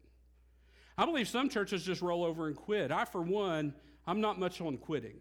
I 0.98 1.06
believe 1.06 1.28
some 1.28 1.50
churches 1.50 1.84
just 1.84 2.02
roll 2.02 2.24
over 2.24 2.48
and 2.48 2.56
quit. 2.56 2.92
I, 2.92 3.06
for 3.06 3.22
one, 3.22 3.74
I'm 4.08 4.22
not 4.22 4.40
much 4.40 4.62
on 4.62 4.78
quitting. 4.78 5.20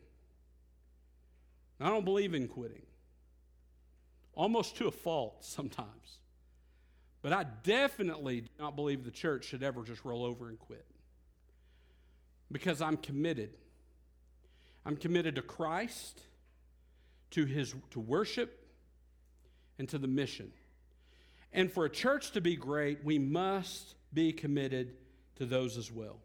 I 1.81 1.89
don't 1.89 2.05
believe 2.05 2.33
in 2.33 2.49
quitting, 2.49 2.87
almost 4.35 4.77
to 4.77 4.87
a 4.87 4.93
fault 4.93 5.45
sometimes. 5.45 6.22
But 7.23 7.33
I 7.33 7.45
definitely 7.63 8.43
do 8.43 8.49
not 8.59 8.75
believe 8.75 9.05
the 9.05 9.13
church 9.13 9.45
should 9.45 9.63
ever 9.63 9.85
just 9.85 10.05
roll 10.05 10.25
over 10.25 10.49
and 10.49 10.59
quit. 10.59 10.85
Because 12.51 12.83
I'm 12.83 12.97
committed. 12.97 13.51
I'm 14.85 14.97
committed 14.97 15.37
to 15.37 15.43
Christ, 15.43 16.21
to 17.31 17.45
his 17.45 17.75
to 17.93 18.01
worship, 18.01 18.67
and 19.79 19.89
to 19.89 19.99
the 19.99 20.09
mission. 20.09 20.53
And 21.53 21.73
for 21.73 21.85
a 21.85 21.91
church 21.91 22.33
to 22.33 22.41
be 22.41 22.57
great, 22.57 23.05
we 23.05 23.19
must 23.19 23.95
be 24.13 24.33
committed 24.33 24.95
to 25.37 25.47
those 25.47 25.79
as 25.79 25.91
well. 25.93 26.19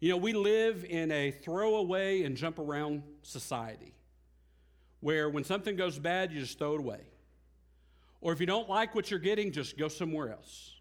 You 0.00 0.10
know, 0.10 0.16
we 0.18 0.34
live 0.34 0.84
in 0.84 1.10
a 1.10 1.30
throwaway 1.30 2.24
and 2.24 2.36
jump 2.36 2.58
around 2.58 3.02
society 3.22 3.94
where 5.00 5.28
when 5.30 5.44
something 5.44 5.76
goes 5.76 5.98
bad, 5.98 6.32
you 6.32 6.40
just 6.40 6.58
throw 6.58 6.74
it 6.74 6.80
away. 6.80 7.00
Or 8.24 8.32
if 8.32 8.40
you 8.40 8.46
don't 8.46 8.70
like 8.70 8.94
what 8.94 9.10
you're 9.10 9.20
getting, 9.20 9.52
just 9.52 9.76
go 9.76 9.88
somewhere 9.88 10.32
else. 10.32 10.72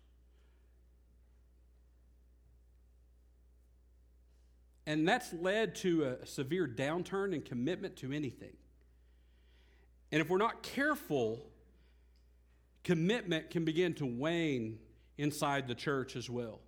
And 4.87 5.05
that's 5.05 5.33
led 5.33 5.75
to 5.75 6.05
a 6.05 6.25
severe 6.25 6.65
downturn 6.65 7.33
in 7.35 7.41
commitment 7.41 7.97
to 7.97 8.13
anything. 8.13 8.53
And 10.13 10.21
if 10.21 10.29
we're 10.29 10.37
not 10.37 10.63
careful, 10.63 11.45
commitment 12.85 13.49
can 13.49 13.65
begin 13.65 13.93
to 13.95 14.05
wane 14.05 14.79
inside 15.17 15.67
the 15.67 15.75
church 15.75 16.15
as 16.15 16.29
well. 16.29 16.61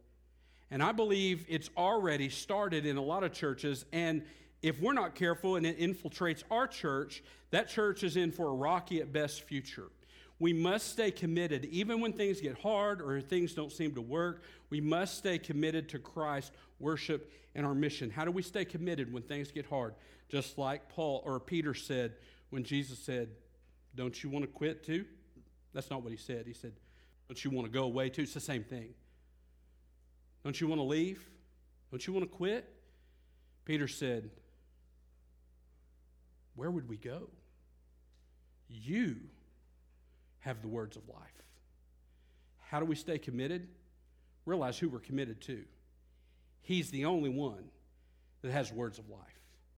And 0.72 0.84
I 0.84 0.92
believe 0.92 1.46
it's 1.48 1.70
already 1.78 2.28
started 2.28 2.86
in 2.86 2.98
a 2.98 3.02
lot 3.02 3.24
of 3.24 3.32
churches. 3.32 3.86
And 3.94 4.24
if 4.62 4.82
we're 4.82 4.92
not 4.92 5.16
careful 5.16 5.56
and 5.56 5.66
it 5.66 5.80
infiltrates 5.80 6.44
our 6.52 6.68
church, 6.68 7.24
that 7.52 7.70
church 7.70 8.04
is 8.04 8.18
in 8.18 8.34
for 8.34 8.50
a 8.50 8.54
rocky 8.54 9.00
at 9.00 9.14
best 9.14 9.44
future. 9.44 9.88
We 10.40 10.52
must 10.52 10.92
stay 10.92 11.12
committed. 11.12 11.66
Even 11.66 12.02
when 12.02 12.12
things 12.12 12.42
get 12.42 12.60
hard 12.60 13.02
or 13.02 13.22
things 13.22 13.54
don't 13.54 13.72
seem 13.72 13.96
to 13.96 14.02
work, 14.02 14.44
we 14.70 14.82
must 14.82 15.18
stay 15.18 15.38
committed 15.38 15.88
to 15.90 16.00
Christ, 16.00 16.52
worship, 16.80 17.32
and 17.56 17.66
our 17.66 17.74
mission. 17.74 18.10
How 18.10 18.26
do 18.26 18.32
we 18.32 18.42
stay 18.42 18.66
committed 18.66 19.14
when 19.14 19.24
things 19.24 19.52
get 19.52 19.66
hard? 19.66 19.96
Just 20.28 20.58
like 20.58 20.90
Paul 20.90 21.22
or 21.26 21.40
Peter 21.40 21.74
said 21.74 22.14
when 22.50 22.64
Jesus 22.64 23.00
said, 23.00 23.30
Don't 23.96 24.22
you 24.24 24.30
want 24.30 24.44
to 24.44 24.52
quit 24.52 24.84
too? 24.84 25.06
That's 25.74 25.90
not 25.90 26.04
what 26.04 26.12
he 26.12 26.18
said. 26.18 26.46
He 26.48 26.54
said, 26.54 26.74
Don't 27.28 27.44
you 27.44 27.52
want 27.52 27.66
to 27.68 27.72
go 27.72 27.84
away 27.84 28.10
too? 28.10 28.24
It's 28.24 28.34
the 28.34 28.40
same 28.42 28.64
thing. 28.64 28.94
Don't 30.44 30.60
you 30.60 30.68
want 30.68 30.80
to 30.80 30.86
leave? 30.86 31.26
Don't 31.92 32.06
you 32.06 32.14
want 32.14 32.30
to 32.30 32.36
quit? 32.36 32.70
Peter 33.64 33.88
said, 33.88 34.30
Where 36.56 36.70
would 36.70 36.90
we 36.90 36.98
go? 36.98 37.30
You 38.68 39.18
have 40.46 40.62
the 40.62 40.68
words 40.68 40.96
of 40.96 41.02
life. 41.10 41.20
How 42.70 42.80
do 42.80 42.86
we 42.86 42.96
stay 42.96 43.18
committed? 43.18 43.68
Realize 44.46 44.78
who 44.78 44.90
we're 44.90 45.00
committed 45.00 45.42
to. 45.42 45.64
He's 46.62 46.92
the 46.92 47.06
only 47.06 47.30
one 47.30 47.64
that 48.44 48.52
has 48.52 48.72
words 48.72 49.00
of 49.00 49.10
life. 49.10 49.20